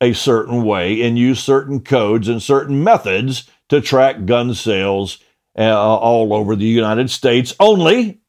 a 0.00 0.12
certain 0.12 0.64
way 0.64 1.02
and 1.02 1.18
use 1.18 1.42
certain 1.42 1.80
codes 1.80 2.28
and 2.28 2.42
certain 2.42 2.82
methods 2.84 3.48
to 3.68 3.80
track 3.80 4.26
gun 4.26 4.54
sales 4.54 5.18
uh, 5.58 5.74
all 5.74 6.34
over 6.34 6.54
the 6.54 6.66
United 6.66 7.10
States 7.10 7.54
only. 7.58 8.20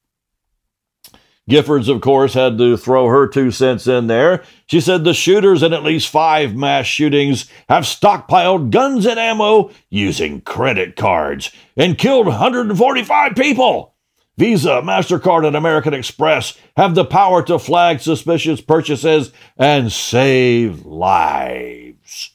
Giffords, 1.50 1.88
of 1.88 2.02
course, 2.02 2.34
had 2.34 2.58
to 2.58 2.76
throw 2.76 3.08
her 3.08 3.26
two 3.26 3.52
cents 3.52 3.88
in 3.88 4.08
there. 4.08 4.44
She 4.66 4.82
said 4.82 5.04
the 5.04 5.14
shooters 5.14 5.64
in 5.64 5.72
at 5.72 5.84
least 5.84 6.10
five 6.10 6.56
mass 6.56 6.86
shootings 6.86 7.50
have 7.70 7.84
stockpiled 7.84 8.70
guns 8.70 9.06
and 9.06 9.18
ammo 9.18 9.72
using 9.90 10.42
credit 10.42 10.98
cards 10.98 11.52
and 11.78 11.98
killed 11.98 12.28
145 12.28 13.36
people. 13.36 13.96
Visa, 14.38 14.82
MasterCard, 14.84 15.48
and 15.48 15.56
American 15.56 15.94
Express 15.94 16.58
have 16.76 16.94
the 16.94 17.06
power 17.06 17.42
to 17.44 17.58
flag 17.58 18.00
suspicious 18.00 18.62
purchases 18.62 19.32
and 19.58 19.92
save 19.92 20.86
lives. 20.86 22.32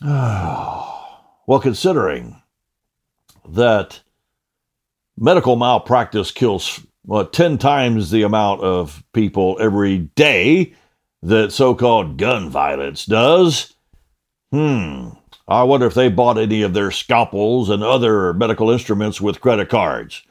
well, 0.02 1.60
considering 1.60 2.40
that 3.46 4.00
medical 5.18 5.56
malpractice 5.56 6.30
kills 6.30 6.80
well, 7.06 7.26
10 7.26 7.58
times 7.58 8.10
the 8.10 8.22
amount 8.22 8.62
of 8.62 9.04
people 9.12 9.58
every 9.60 9.98
day 9.98 10.72
that 11.22 11.52
so 11.52 11.74
called 11.74 12.16
gun 12.16 12.48
violence 12.48 13.04
does. 13.04 13.74
Hmm. 14.50 15.10
I 15.46 15.64
wonder 15.64 15.86
if 15.86 15.92
they 15.92 16.08
bought 16.08 16.38
any 16.38 16.62
of 16.62 16.72
their 16.72 16.90
scalpels 16.90 17.68
and 17.68 17.82
other 17.82 18.32
medical 18.32 18.70
instruments 18.70 19.20
with 19.20 19.42
credit 19.42 19.68
cards. 19.68 20.22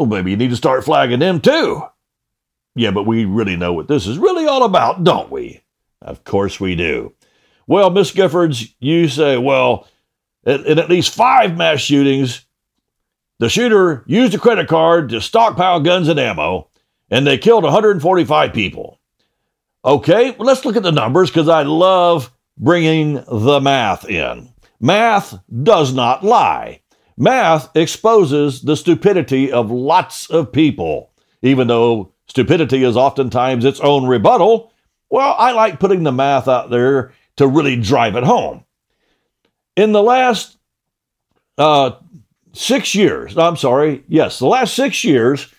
Well, 0.00 0.08
maybe 0.08 0.30
you 0.30 0.38
need 0.38 0.48
to 0.48 0.56
start 0.56 0.82
flagging 0.82 1.18
them 1.18 1.42
too. 1.42 1.82
Yeah, 2.74 2.90
but 2.90 3.06
we 3.06 3.26
really 3.26 3.54
know 3.54 3.74
what 3.74 3.86
this 3.86 4.06
is 4.06 4.16
really 4.16 4.46
all 4.46 4.64
about, 4.64 5.04
don't 5.04 5.30
we? 5.30 5.60
Of 6.00 6.24
course 6.24 6.58
we 6.58 6.74
do. 6.74 7.12
Well, 7.66 7.90
Miss 7.90 8.10
Giffords, 8.10 8.74
you 8.80 9.08
say, 9.08 9.36
well, 9.36 9.86
in 10.46 10.78
at 10.78 10.88
least 10.88 11.14
five 11.14 11.54
mass 11.54 11.80
shootings, 11.80 12.46
the 13.40 13.50
shooter 13.50 14.02
used 14.06 14.32
a 14.32 14.38
credit 14.38 14.68
card 14.68 15.10
to 15.10 15.20
stockpile 15.20 15.80
guns 15.80 16.08
and 16.08 16.18
ammo, 16.18 16.70
and 17.10 17.26
they 17.26 17.36
killed 17.36 17.64
145 17.64 18.54
people. 18.54 18.98
Okay, 19.84 20.30
well, 20.30 20.46
let's 20.46 20.64
look 20.64 20.76
at 20.76 20.82
the 20.82 20.92
numbers 20.92 21.28
because 21.28 21.50
I 21.50 21.64
love 21.64 22.32
bringing 22.56 23.22
the 23.30 23.60
math 23.60 24.08
in. 24.08 24.48
Math 24.80 25.38
does 25.62 25.92
not 25.92 26.24
lie. 26.24 26.80
Math 27.20 27.70
exposes 27.76 28.62
the 28.62 28.76
stupidity 28.76 29.52
of 29.52 29.70
lots 29.70 30.30
of 30.30 30.50
people. 30.52 31.12
Even 31.42 31.68
though 31.68 32.14
stupidity 32.26 32.82
is 32.82 32.96
oftentimes 32.96 33.66
its 33.66 33.78
own 33.80 34.06
rebuttal, 34.06 34.72
well, 35.10 35.36
I 35.38 35.52
like 35.52 35.78
putting 35.78 36.02
the 36.02 36.12
math 36.12 36.48
out 36.48 36.70
there 36.70 37.12
to 37.36 37.46
really 37.46 37.76
drive 37.76 38.16
it 38.16 38.24
home. 38.24 38.64
In 39.76 39.92
the 39.92 40.02
last 40.02 40.56
uh, 41.58 41.92
six 42.54 42.94
years, 42.94 43.36
I'm 43.36 43.56
sorry, 43.58 44.02
yes, 44.08 44.38
the 44.38 44.46
last 44.46 44.74
six 44.74 45.04
years, 45.04 45.52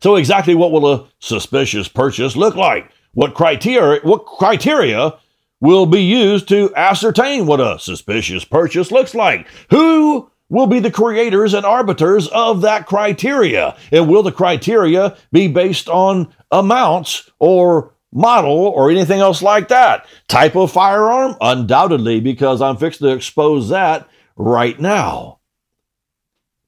So 0.00 0.16
exactly 0.16 0.54
what 0.54 0.72
will 0.72 0.92
a 0.92 1.06
suspicious 1.18 1.88
purchase 1.88 2.36
look 2.36 2.54
like? 2.54 2.90
What 3.14 3.34
criteria 3.34 4.00
what 4.02 4.26
criteria 4.26 5.14
will 5.60 5.86
be 5.86 6.02
used 6.02 6.48
to 6.48 6.74
ascertain 6.76 7.46
what 7.46 7.60
a 7.60 7.78
suspicious 7.78 8.44
purchase 8.44 8.90
looks 8.90 9.14
like? 9.14 9.46
Who 9.70 10.30
will 10.48 10.66
be 10.66 10.78
the 10.78 10.90
creators 10.90 11.54
and 11.54 11.64
arbiters 11.64 12.28
of 12.28 12.60
that 12.60 12.86
criteria? 12.86 13.76
And 13.90 14.08
will 14.08 14.22
the 14.22 14.32
criteria 14.32 15.16
be 15.32 15.48
based 15.48 15.88
on 15.88 16.32
amounts 16.50 17.30
or 17.38 17.94
model, 18.16 18.50
or 18.50 18.90
anything 18.90 19.20
else 19.20 19.42
like 19.42 19.68
that. 19.68 20.06
Type 20.26 20.56
of 20.56 20.72
firearm? 20.72 21.36
Undoubtedly, 21.40 22.20
because 22.20 22.60
I'm 22.62 22.76
fixed 22.76 23.00
to 23.00 23.08
expose 23.08 23.68
that 23.68 24.08
right 24.36 24.80
now. 24.80 25.35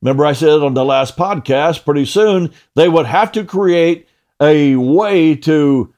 Remember, 0.02 0.24
I 0.24 0.32
said 0.32 0.60
on 0.60 0.74
the 0.74 0.84
last 0.84 1.16
podcast, 1.16 1.84
pretty 1.84 2.04
soon 2.04 2.52
they 2.76 2.88
would 2.88 3.06
have 3.06 3.32
to 3.32 3.44
create 3.44 4.08
a 4.40 4.76
way 4.76 5.34
to 5.34 5.92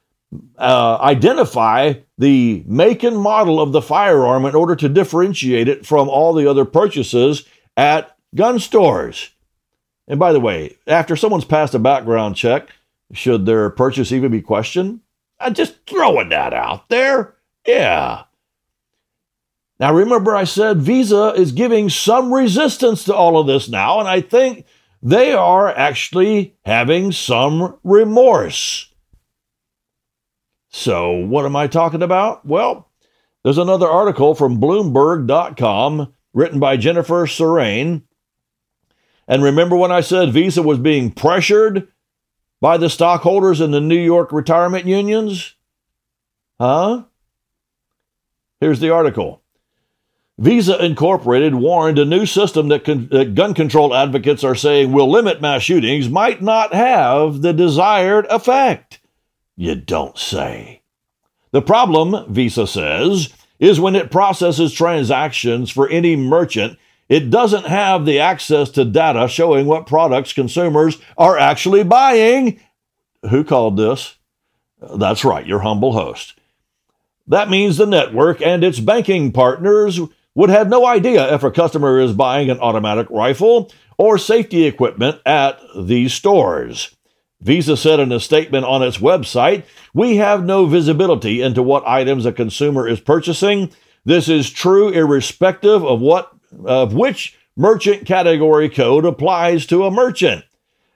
uh, 0.59 0.99
identify 1.01 1.95
the 2.17 2.63
make 2.67 3.03
and 3.03 3.19
model 3.19 3.61
of 3.61 3.73
the 3.73 3.83
firearm 3.83 4.47
in 4.47 4.55
order 4.55 4.77
to 4.77 4.89
differentiate 4.89 5.69
it 5.69 5.85
from 5.85 6.09
all 6.09 6.33
the 6.33 6.49
other 6.49 6.65
purchases 6.65 7.45
at 7.77 8.17
gun 8.35 8.59
stores. 8.59 9.31
And 10.07 10.19
by 10.19 10.33
the 10.33 10.41
way, 10.41 10.77
after 10.87 11.17
someone's 11.17 11.45
passed 11.45 11.75
a 11.75 11.79
background 11.79 12.37
check, 12.37 12.71
should 13.13 13.47
their 13.47 13.71
purchase 13.71 14.13
even 14.13 14.31
be 14.31 14.43
questioned? 14.43 15.01
I'm 15.39 15.55
just 15.55 15.87
throwing 15.87 16.29
that 16.31 16.53
out 16.53 16.89
there. 16.89 17.35
Yeah. 17.67 18.25
Now, 19.81 19.95
remember, 19.95 20.37
I 20.37 20.45
said 20.45 20.83
Visa 20.83 21.33
is 21.35 21.53
giving 21.53 21.89
some 21.89 22.35
resistance 22.35 23.03
to 23.05 23.15
all 23.15 23.39
of 23.39 23.47
this 23.47 23.67
now, 23.67 23.99
and 23.99 24.07
I 24.07 24.21
think 24.21 24.67
they 25.03 25.33
are 25.33 25.69
actually 25.69 26.55
having 26.67 27.13
some 27.13 27.79
remorse. 27.83 28.93
So, 30.69 31.13
what 31.13 31.47
am 31.47 31.57
I 31.57 31.67
talking 31.67 32.03
about? 32.03 32.45
Well, 32.45 32.91
there's 33.43 33.57
another 33.57 33.89
article 33.89 34.35
from 34.35 34.61
Bloomberg.com 34.61 36.13
written 36.35 36.61
by 36.61 36.77
Jennifer 36.77 37.25
Surane. 37.25 38.03
And 39.27 39.43
remember 39.43 39.77
when 39.77 39.91
I 39.91 40.03
said 40.03 40.31
Visa 40.31 40.63
was 40.63 40.79
being 40.79 41.11
pressured 41.11 41.89
by 42.61 42.77
the 42.77 42.91
stockholders 42.91 43.63
in 43.63 43.71
the 43.71 43.81
New 43.81 43.99
York 43.99 44.31
retirement 44.31 44.85
unions? 44.85 45.55
Huh? 46.61 47.05
Here's 48.61 48.81
the 48.81 48.91
article. 48.91 49.40
Visa 50.41 50.83
Incorporated 50.83 51.55
warned 51.55 51.99
a 51.99 52.05
new 52.05 52.25
system 52.25 52.69
that, 52.69 52.85
con- 52.85 53.09
that, 53.13 53.35
gun 53.35 53.55
control 53.55 53.95
advocates 53.95 54.43
are 54.43 54.55
saying 54.55 54.91
will 54.91 55.11
limit 55.11 55.43
mass 55.43 55.63
shootings 55.63 56.09
might 56.09 56.41
not 56.41 56.75
have 56.75 57.43
the 57.43 57.53
desired 57.53 58.27
effect. 58.31 59.01
You 59.55 59.75
don't 59.75 60.17
say. 60.19 60.81
The 61.53 61.61
problem, 61.61 62.33
Visa 62.33 62.67
says, 62.67 63.33
is 63.59 63.79
when 63.79 63.95
it 63.95 64.11
processes 64.11 64.73
transactions 64.73 65.71
for 65.71 65.89
any 65.91 66.17
merchant 66.17 66.79
it 67.11 67.29
doesn't 67.29 67.67
have 67.67 68.07
the 68.07 68.21
access 68.21 68.71
to 68.71 68.85
data 68.85 69.27
showing 69.27 69.67
what 69.67 69.89
products 69.89 70.33
consumers 70.33 70.97
are 71.19 71.37
actually 71.37 71.83
buying. 71.83 72.61
Who 73.29 73.43
called 73.43 73.77
this? 73.77 74.15
That's 74.95 75.25
right, 75.25 75.45
your 75.45 75.59
humble 75.59 75.93
host. 75.93 76.35
That 77.27 77.51
means 77.51 77.77
the 77.77 77.87
network 77.87 78.41
and 78.41 78.63
its 78.63 78.79
banking 78.79 79.33
partners 79.33 79.99
would 80.41 80.49
have 80.49 80.71
no 80.71 80.87
idea 80.87 81.35
if 81.35 81.43
a 81.43 81.51
customer 81.51 82.01
is 82.01 82.15
buying 82.15 82.49
an 82.49 82.59
automatic 82.61 83.07
rifle 83.11 83.71
or 83.99 84.17
safety 84.17 84.65
equipment 84.65 85.21
at 85.27 85.61
these 85.79 86.15
stores. 86.15 86.97
Visa 87.43 87.77
said 87.77 88.01
in 88.01 88.11
a 88.11 88.19
statement 88.19 88.65
on 88.65 88.83
its 88.83 88.97
website, 88.97 89.65
We 89.93 90.17
have 90.17 90.43
no 90.43 90.65
visibility 90.65 91.43
into 91.43 91.63
what 91.63 91.87
items 91.87 92.25
a 92.25 92.33
consumer 92.33 92.89
is 92.89 93.01
purchasing. 93.01 93.71
This 94.07 94.31
is 94.31 94.49
true 94.49 94.89
irrespective 94.89 95.85
of 95.85 96.01
what 96.01 96.33
of 96.65 96.95
which 96.95 97.39
merchant 97.55 98.07
category 98.07 98.71
code 98.71 99.05
applies 99.05 99.67
to 99.67 99.85
a 99.85 99.91
merchant, 99.91 100.43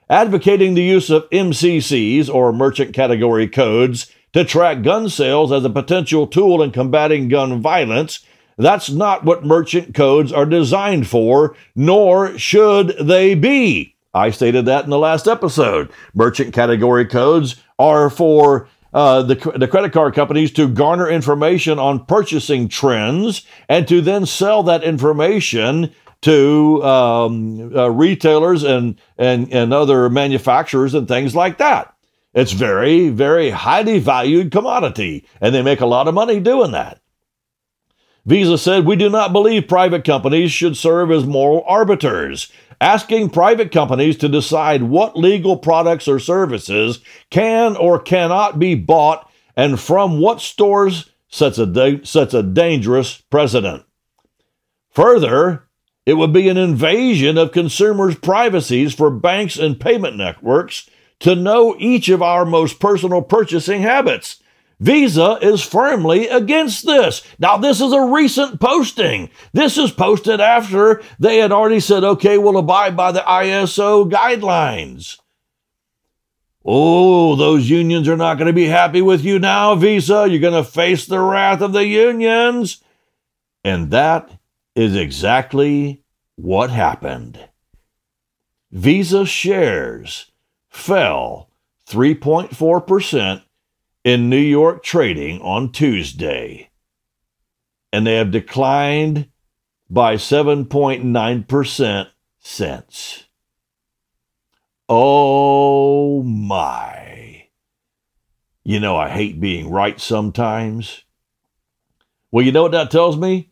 advocating 0.09 0.73
the 0.73 0.81
use 0.81 1.11
of 1.11 1.29
MCCs 1.29 2.33
or 2.33 2.51
merchant 2.51 2.95
category 2.95 3.47
codes 3.47 4.11
to 4.33 4.43
track 4.43 4.81
gun 4.81 5.07
sales 5.07 5.51
as 5.51 5.63
a 5.63 5.69
potential 5.69 6.25
tool 6.25 6.63
in 6.63 6.71
combating 6.71 7.27
gun 7.27 7.61
violence. 7.61 8.25
That's 8.57 8.89
not 8.89 9.25
what 9.25 9.45
merchant 9.45 9.93
codes 9.93 10.31
are 10.31 10.45
designed 10.45 11.07
for, 11.07 11.55
nor 11.75 12.37
should 12.37 12.95
they 12.99 13.35
be. 13.35 13.95
I 14.13 14.31
stated 14.31 14.65
that 14.65 14.85
in 14.85 14.89
the 14.89 14.97
last 14.97 15.27
episode. 15.27 15.91
Merchant 16.13 16.53
category 16.53 17.05
codes 17.05 17.57
are 17.77 18.09
for 18.09 18.69
uh, 18.93 19.23
the, 19.23 19.35
the 19.57 19.67
credit 19.67 19.91
card 19.91 20.13
companies 20.13 20.53
to 20.53 20.69
garner 20.69 21.09
information 21.09 21.79
on 21.79 22.05
purchasing 22.05 22.69
trends 22.69 23.45
and 23.67 23.85
to 23.89 23.99
then 23.99 24.25
sell 24.25 24.63
that 24.63 24.83
information 24.83 25.93
to 26.21 26.81
um, 26.81 27.75
uh, 27.75 27.89
retailers 27.89 28.63
and, 28.63 28.99
and, 29.17 29.51
and 29.51 29.73
other 29.73 30.09
manufacturers 30.09 30.93
and 30.93 31.09
things 31.09 31.35
like 31.35 31.57
that. 31.57 31.93
It's 32.33 32.53
very, 32.53 33.09
very 33.09 33.49
highly 33.49 33.99
valued 33.99 34.51
commodity, 34.51 35.27
and 35.41 35.53
they 35.53 35.61
make 35.61 35.81
a 35.81 35.85
lot 35.85 36.07
of 36.07 36.13
money 36.13 36.39
doing 36.39 36.71
that. 36.71 37.01
Visa 38.25 38.57
said, 38.57 38.85
We 38.85 38.95
do 38.95 39.09
not 39.09 39.33
believe 39.33 39.67
private 39.67 40.03
companies 40.03 40.51
should 40.51 40.75
serve 40.75 41.11
as 41.11 41.25
moral 41.25 41.63
arbiters. 41.67 42.51
Asking 42.81 43.29
private 43.29 43.71
companies 43.71 44.17
to 44.17 44.27
decide 44.27 44.83
what 44.83 45.17
legal 45.17 45.57
products 45.57 46.07
or 46.07 46.19
services 46.19 46.99
can 47.29 47.77
or 47.77 47.99
cannot 47.99 48.59
be 48.59 48.75
bought 48.75 49.29
and 49.55 49.79
from 49.79 50.19
what 50.19 50.41
stores 50.41 51.09
sets 51.29 51.57
a, 51.57 51.65
da- 51.65 52.03
sets 52.03 52.33
a 52.33 52.43
dangerous 52.43 53.21
precedent. 53.29 53.85
Further, 54.91 55.67
it 56.05 56.15
would 56.15 56.33
be 56.33 56.49
an 56.49 56.57
invasion 56.57 57.37
of 57.37 57.51
consumers' 57.51 58.15
privacies 58.15 58.93
for 58.93 59.09
banks 59.09 59.57
and 59.57 59.79
payment 59.79 60.17
networks 60.17 60.89
to 61.19 61.35
know 61.35 61.75
each 61.79 62.09
of 62.09 62.21
our 62.21 62.45
most 62.45 62.79
personal 62.79 63.21
purchasing 63.21 63.81
habits. 63.81 64.41
Visa 64.79 65.37
is 65.41 65.61
firmly 65.61 66.27
against 66.27 66.85
this. 66.85 67.21
Now, 67.39 67.57
this 67.57 67.79
is 67.79 67.93
a 67.93 68.01
recent 68.01 68.59
posting. 68.59 69.29
This 69.53 69.77
is 69.77 69.91
posted 69.91 70.41
after 70.41 71.01
they 71.17 71.37
had 71.37 71.51
already 71.51 71.79
said, 71.79 72.03
okay, 72.03 72.37
we'll 72.37 72.57
abide 72.57 72.97
by 72.97 73.11
the 73.11 73.21
ISO 73.21 74.09
guidelines. 74.09 75.17
Oh, 76.65 77.35
those 77.35 77.69
unions 77.69 78.09
are 78.09 78.17
not 78.17 78.37
going 78.37 78.47
to 78.47 78.53
be 78.53 78.65
happy 78.65 79.01
with 79.01 79.23
you 79.23 79.37
now, 79.37 79.75
Visa. 79.75 80.27
You're 80.27 80.39
going 80.39 80.61
to 80.61 80.69
face 80.69 81.05
the 81.05 81.19
wrath 81.19 81.61
of 81.61 81.73
the 81.73 81.85
unions. 81.85 82.83
And 83.63 83.91
that 83.91 84.31
is 84.75 84.95
exactly 84.95 86.03
what 86.35 86.69
happened. 86.69 87.39
Visa 88.71 89.25
shares 89.25 90.31
fell 90.67 91.49
3.4% 91.87 93.41
in 94.05 94.29
New 94.29 94.37
York 94.37 94.83
trading 94.83 95.41
on 95.41 95.71
Tuesday, 95.71 96.69
and 97.91 98.07
they 98.07 98.15
have 98.15 98.31
declined 98.31 99.27
by 99.89 100.15
7.9% 100.15 102.07
since. 102.39 103.23
Oh 104.87 106.21
my. 106.21 107.47
You 108.63 108.79
know, 108.79 108.95
I 108.95 109.09
hate 109.09 109.41
being 109.41 109.71
right 109.71 109.99
sometimes. 109.99 111.03
Well, 112.31 112.45
you 112.45 112.51
know 112.51 112.61
what 112.63 112.73
that 112.73 112.91
tells 112.91 113.17
me? 113.17 113.49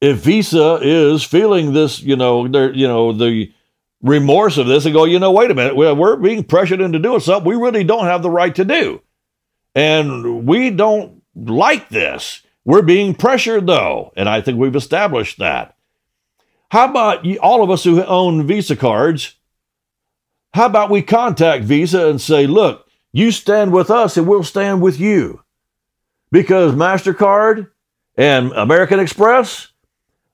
If 0.00 0.18
Visa 0.18 0.80
is 0.82 1.22
feeling 1.22 1.72
this, 1.72 2.00
you 2.00 2.16
know, 2.16 2.46
you 2.46 2.88
know, 2.88 3.12
the 3.12 3.52
remorse 4.02 4.58
of 4.58 4.66
this 4.66 4.84
and 4.86 4.94
go, 4.94 5.04
you 5.04 5.20
know, 5.20 5.30
wait 5.30 5.52
a 5.52 5.54
minute, 5.54 5.76
we're 5.76 6.16
being 6.16 6.42
pressured 6.42 6.80
into 6.80 6.98
doing 6.98 7.20
something 7.20 7.48
we 7.48 7.56
really 7.56 7.84
don't 7.84 8.06
have 8.06 8.22
the 8.22 8.30
right 8.30 8.54
to 8.56 8.64
do. 8.64 9.02
And 9.78 10.44
we 10.44 10.70
don't 10.70 11.22
like 11.36 11.88
this. 11.88 12.42
We're 12.64 12.82
being 12.82 13.14
pressured 13.14 13.68
though. 13.68 14.12
And 14.16 14.28
I 14.28 14.40
think 14.40 14.58
we've 14.58 14.74
established 14.74 15.38
that. 15.38 15.76
How 16.72 16.90
about 16.90 17.24
all 17.38 17.62
of 17.62 17.70
us 17.70 17.84
who 17.84 18.02
own 18.02 18.44
Visa 18.44 18.74
cards? 18.74 19.36
How 20.52 20.66
about 20.66 20.90
we 20.90 21.00
contact 21.00 21.62
Visa 21.62 22.08
and 22.08 22.20
say, 22.20 22.48
look, 22.48 22.88
you 23.12 23.30
stand 23.30 23.72
with 23.72 23.88
us 23.88 24.16
and 24.16 24.26
we'll 24.26 24.42
stand 24.42 24.82
with 24.82 24.98
you? 24.98 25.44
Because 26.32 26.72
MasterCard 26.74 27.70
and 28.16 28.50
American 28.50 28.98
Express, 28.98 29.68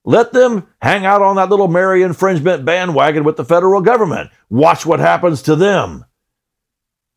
let 0.06 0.32
them 0.32 0.66
hang 0.80 1.04
out 1.04 1.20
on 1.20 1.36
that 1.36 1.50
little 1.50 1.68
Merry 1.68 2.02
infringement 2.02 2.64
bandwagon 2.64 3.24
with 3.24 3.36
the 3.36 3.44
federal 3.44 3.82
government. 3.82 4.30
Watch 4.48 4.86
what 4.86 5.00
happens 5.00 5.42
to 5.42 5.54
them. 5.54 6.06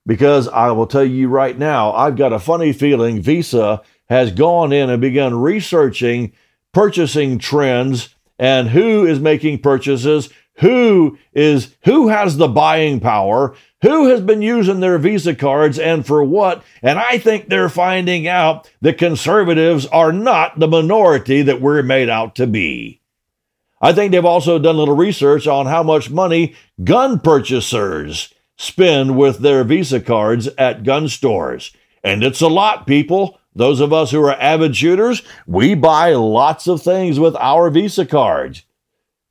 Because 0.07 0.47
I 0.47 0.71
will 0.71 0.87
tell 0.87 1.05
you 1.05 1.27
right 1.27 1.57
now, 1.57 1.91
I've 1.91 2.15
got 2.15 2.33
a 2.33 2.39
funny 2.39 2.73
feeling 2.73 3.21
Visa 3.21 3.83
has 4.09 4.31
gone 4.31 4.71
in 4.71 4.89
and 4.89 5.01
begun 5.01 5.39
researching 5.39 6.31
purchasing 6.73 7.39
trends 7.39 8.15
and 8.39 8.69
who 8.69 9.05
is 9.05 9.19
making 9.19 9.59
purchases, 9.59 10.29
who 10.59 11.17
is 11.33 11.75
who 11.85 12.07
has 12.07 12.37
the 12.37 12.47
buying 12.47 12.99
power, 12.99 13.55
who 13.81 14.07
has 14.09 14.21
been 14.21 14.41
using 14.41 14.79
their 14.79 14.97
Visa 14.97 15.35
cards 15.35 15.79
and 15.79 16.05
for 16.05 16.23
what. 16.23 16.63
And 16.81 16.99
I 16.99 17.17
think 17.17 17.49
they're 17.49 17.67
finding 17.67 18.27
out 18.27 18.71
that 18.81 18.97
conservatives 18.97 19.85
are 19.87 20.13
not 20.13 20.59
the 20.59 20.67
minority 20.67 21.41
that 21.41 21.61
we're 21.61 21.83
made 21.83 22.09
out 22.09 22.35
to 22.35 22.47
be. 22.47 23.01
I 23.81 23.93
think 23.93 24.11
they've 24.11 24.23
also 24.25 24.57
done 24.57 24.75
a 24.75 24.79
little 24.79 24.95
research 24.95 25.47
on 25.47 25.65
how 25.65 25.83
much 25.83 26.09
money 26.09 26.55
gun 26.83 27.19
purchasers 27.19 28.33
spend 28.57 29.17
with 29.17 29.39
their 29.39 29.63
Visa 29.63 29.99
cards 29.99 30.47
at 30.57 30.83
gun 30.83 31.07
stores. 31.07 31.71
And 32.03 32.23
it's 32.23 32.41
a 32.41 32.47
lot, 32.47 32.87
people. 32.87 33.39
Those 33.55 33.79
of 33.79 33.93
us 33.93 34.11
who 34.11 34.23
are 34.23 34.35
avid 34.35 34.75
shooters, 34.75 35.23
we 35.47 35.73
buy 35.73 36.13
lots 36.13 36.67
of 36.67 36.81
things 36.81 37.19
with 37.19 37.35
our 37.37 37.69
Visa 37.69 38.05
cards. 38.05 38.63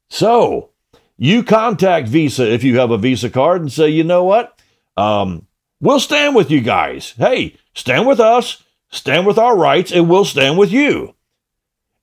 So, 0.08 0.70
you 1.16 1.42
contact 1.42 2.08
Visa 2.08 2.50
if 2.50 2.64
you 2.64 2.78
have 2.78 2.90
a 2.90 2.98
Visa 2.98 3.30
card 3.30 3.60
and 3.60 3.72
say, 3.72 3.88
you 3.88 4.04
know 4.04 4.24
what? 4.24 4.60
Um, 4.96 5.46
we'll 5.80 6.00
stand 6.00 6.34
with 6.34 6.50
you 6.50 6.60
guys. 6.60 7.14
Hey, 7.16 7.56
stand 7.74 8.06
with 8.06 8.20
us, 8.20 8.62
stand 8.90 9.26
with 9.26 9.38
our 9.38 9.56
rights, 9.56 9.92
and 9.92 10.08
we'll 10.08 10.24
stand 10.24 10.58
with 10.58 10.72
you. 10.72 11.14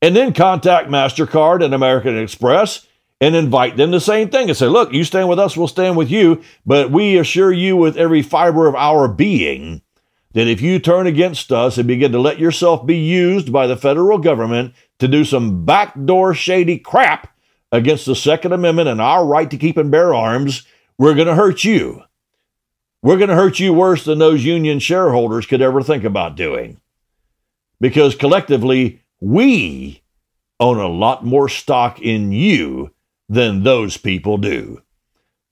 And 0.02 0.16
then 0.16 0.34
contact 0.34 0.90
MasterCard 0.90 1.64
and 1.64 1.74
American 1.74 2.18
Express 2.18 2.86
and 3.24 3.36
invite 3.36 3.78
them 3.78 3.92
the 3.92 4.02
same 4.02 4.30
thing 4.30 4.50
and 4.50 4.58
say, 4.58 4.68
look, 4.68 4.92
you 4.92 5.04
stand 5.04 5.30
with 5.30 5.40
us, 5.40 5.56
we'll 5.56 5.68
stand 5.68 5.96
with 5.96 6.12
you. 6.12 6.42
But 6.66 6.92
we 6.92 7.18
assure 7.18 7.54
you 7.54 7.78
with 7.78 7.96
every 7.96 8.22
fiber 8.22 8.68
of 8.68 8.76
our 8.76 9.08
being 9.08 9.82
that 10.34 10.48
if 10.48 10.62
you 10.62 10.80
turn 10.80 11.08
against 11.08 11.52
us 11.52 11.78
and 11.78 11.88
begin 11.88 12.12
to 12.12 12.20
let 12.20 12.40
yourself 12.40 12.86
be 12.86 12.98
used 12.98 13.54
by 13.54 13.68
the 13.68 13.78
federal 13.78 14.18
government 14.18 14.74
to 15.00 15.08
do 15.08 15.24
some 15.24 15.64
backdoor 15.64 16.34
shady 16.34 16.78
crap, 16.78 17.34
against 17.74 18.06
the 18.06 18.16
Second 18.16 18.54
Amendment 18.54 18.88
and 18.88 19.02
our 19.02 19.26
right 19.26 19.50
to 19.50 19.58
keep 19.58 19.78
and 19.78 19.90
bear 19.90 20.14
arms, 20.14 20.66
we're 21.00 21.16
going 21.16 21.28
to 21.28 21.36
hurt 21.36 21.64
you. 21.64 22.04
We're 23.02 23.18
going 23.18 23.30
to 23.30 23.36
hurt 23.36 23.60
you 23.60 23.74
worse 23.74 24.06
than 24.06 24.20
those 24.20 24.46
union 24.46 24.78
shareholders 24.78 25.48
could 25.48 25.62
ever 25.62 25.82
think 25.82 26.04
about 26.04 26.38
doing. 26.38 26.80
Because 27.82 28.14
collectively, 28.16 29.02
we 29.20 30.04
own 30.60 30.78
a 30.78 30.88
lot 30.88 31.26
more 31.26 31.50
stock 31.50 32.00
in 32.00 32.32
you 32.32 32.92
than 33.30 33.64
those 33.64 33.98
people 33.98 34.38
do. 34.38 34.82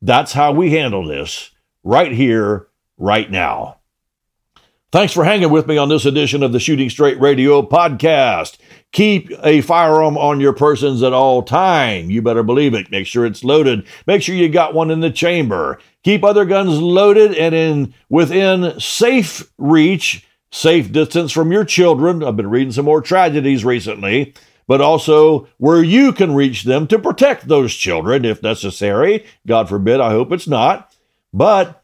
That's 0.01 0.33
how 0.33 0.51
we 0.51 0.71
handle 0.71 1.05
this 1.05 1.51
right 1.83 2.11
here, 2.11 2.67
right 2.97 3.29
now. 3.29 3.77
Thanks 4.91 5.13
for 5.13 5.23
hanging 5.23 5.51
with 5.51 5.67
me 5.67 5.77
on 5.77 5.87
this 5.87 6.05
edition 6.05 6.43
of 6.43 6.51
the 6.51 6.59
Shooting 6.59 6.89
Straight 6.89 7.17
Radio 7.21 7.61
podcast. 7.61 8.57
Keep 8.91 9.31
a 9.41 9.61
firearm 9.61 10.17
on 10.17 10.41
your 10.41 10.51
persons 10.51 11.01
at 11.01 11.13
all 11.13 11.43
time. 11.43 12.09
You 12.09 12.21
better 12.21 12.43
believe 12.43 12.73
it. 12.73 12.91
Make 12.91 13.07
sure 13.07 13.25
it's 13.25 13.41
loaded. 13.41 13.87
Make 14.05 14.21
sure 14.21 14.35
you 14.35 14.49
got 14.49 14.73
one 14.73 14.91
in 14.91 14.99
the 14.99 15.09
chamber. 15.09 15.79
Keep 16.03 16.25
other 16.25 16.43
guns 16.43 16.77
loaded 16.81 17.33
and 17.35 17.55
in 17.55 17.93
within 18.09 18.77
safe 18.81 19.49
reach, 19.57 20.27
safe 20.51 20.91
distance 20.91 21.31
from 21.31 21.53
your 21.53 21.63
children. 21.63 22.21
I've 22.21 22.35
been 22.35 22.49
reading 22.49 22.73
some 22.73 22.83
more 22.83 23.01
tragedies 23.01 23.63
recently, 23.63 24.33
but 24.71 24.79
also 24.79 25.49
where 25.57 25.83
you 25.83 26.13
can 26.13 26.33
reach 26.33 26.63
them 26.63 26.87
to 26.87 26.97
protect 26.97 27.49
those 27.49 27.75
children 27.75 28.23
if 28.23 28.41
necessary. 28.41 29.25
God 29.45 29.67
forbid, 29.67 29.99
I 29.99 30.11
hope 30.11 30.31
it's 30.31 30.47
not. 30.47 30.95
But 31.33 31.83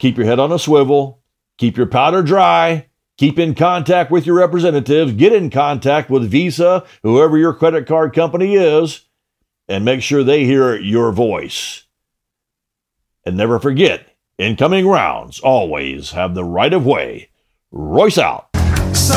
keep 0.00 0.16
your 0.16 0.26
head 0.26 0.40
on 0.40 0.50
a 0.50 0.58
swivel 0.58 1.22
Keep 1.56 1.76
your 1.76 1.86
powder 1.86 2.22
dry. 2.22 2.86
Keep 3.16 3.38
in 3.38 3.54
contact 3.54 4.10
with 4.10 4.26
your 4.26 4.36
representatives. 4.36 5.12
Get 5.12 5.32
in 5.32 5.50
contact 5.50 6.10
with 6.10 6.28
Visa, 6.28 6.84
whoever 7.02 7.38
your 7.38 7.54
credit 7.54 7.86
card 7.86 8.12
company 8.12 8.56
is, 8.56 9.02
and 9.68 9.84
make 9.84 10.02
sure 10.02 10.24
they 10.24 10.44
hear 10.44 10.76
your 10.76 11.12
voice. 11.12 11.84
And 13.24 13.36
never 13.36 13.60
forget, 13.60 14.16
incoming 14.36 14.88
rounds 14.88 15.38
always 15.38 16.10
have 16.10 16.34
the 16.34 16.44
right 16.44 16.72
of 16.72 16.84
way. 16.84 17.28
Royce 17.70 18.18
out. 18.18 18.48
So 18.92 19.14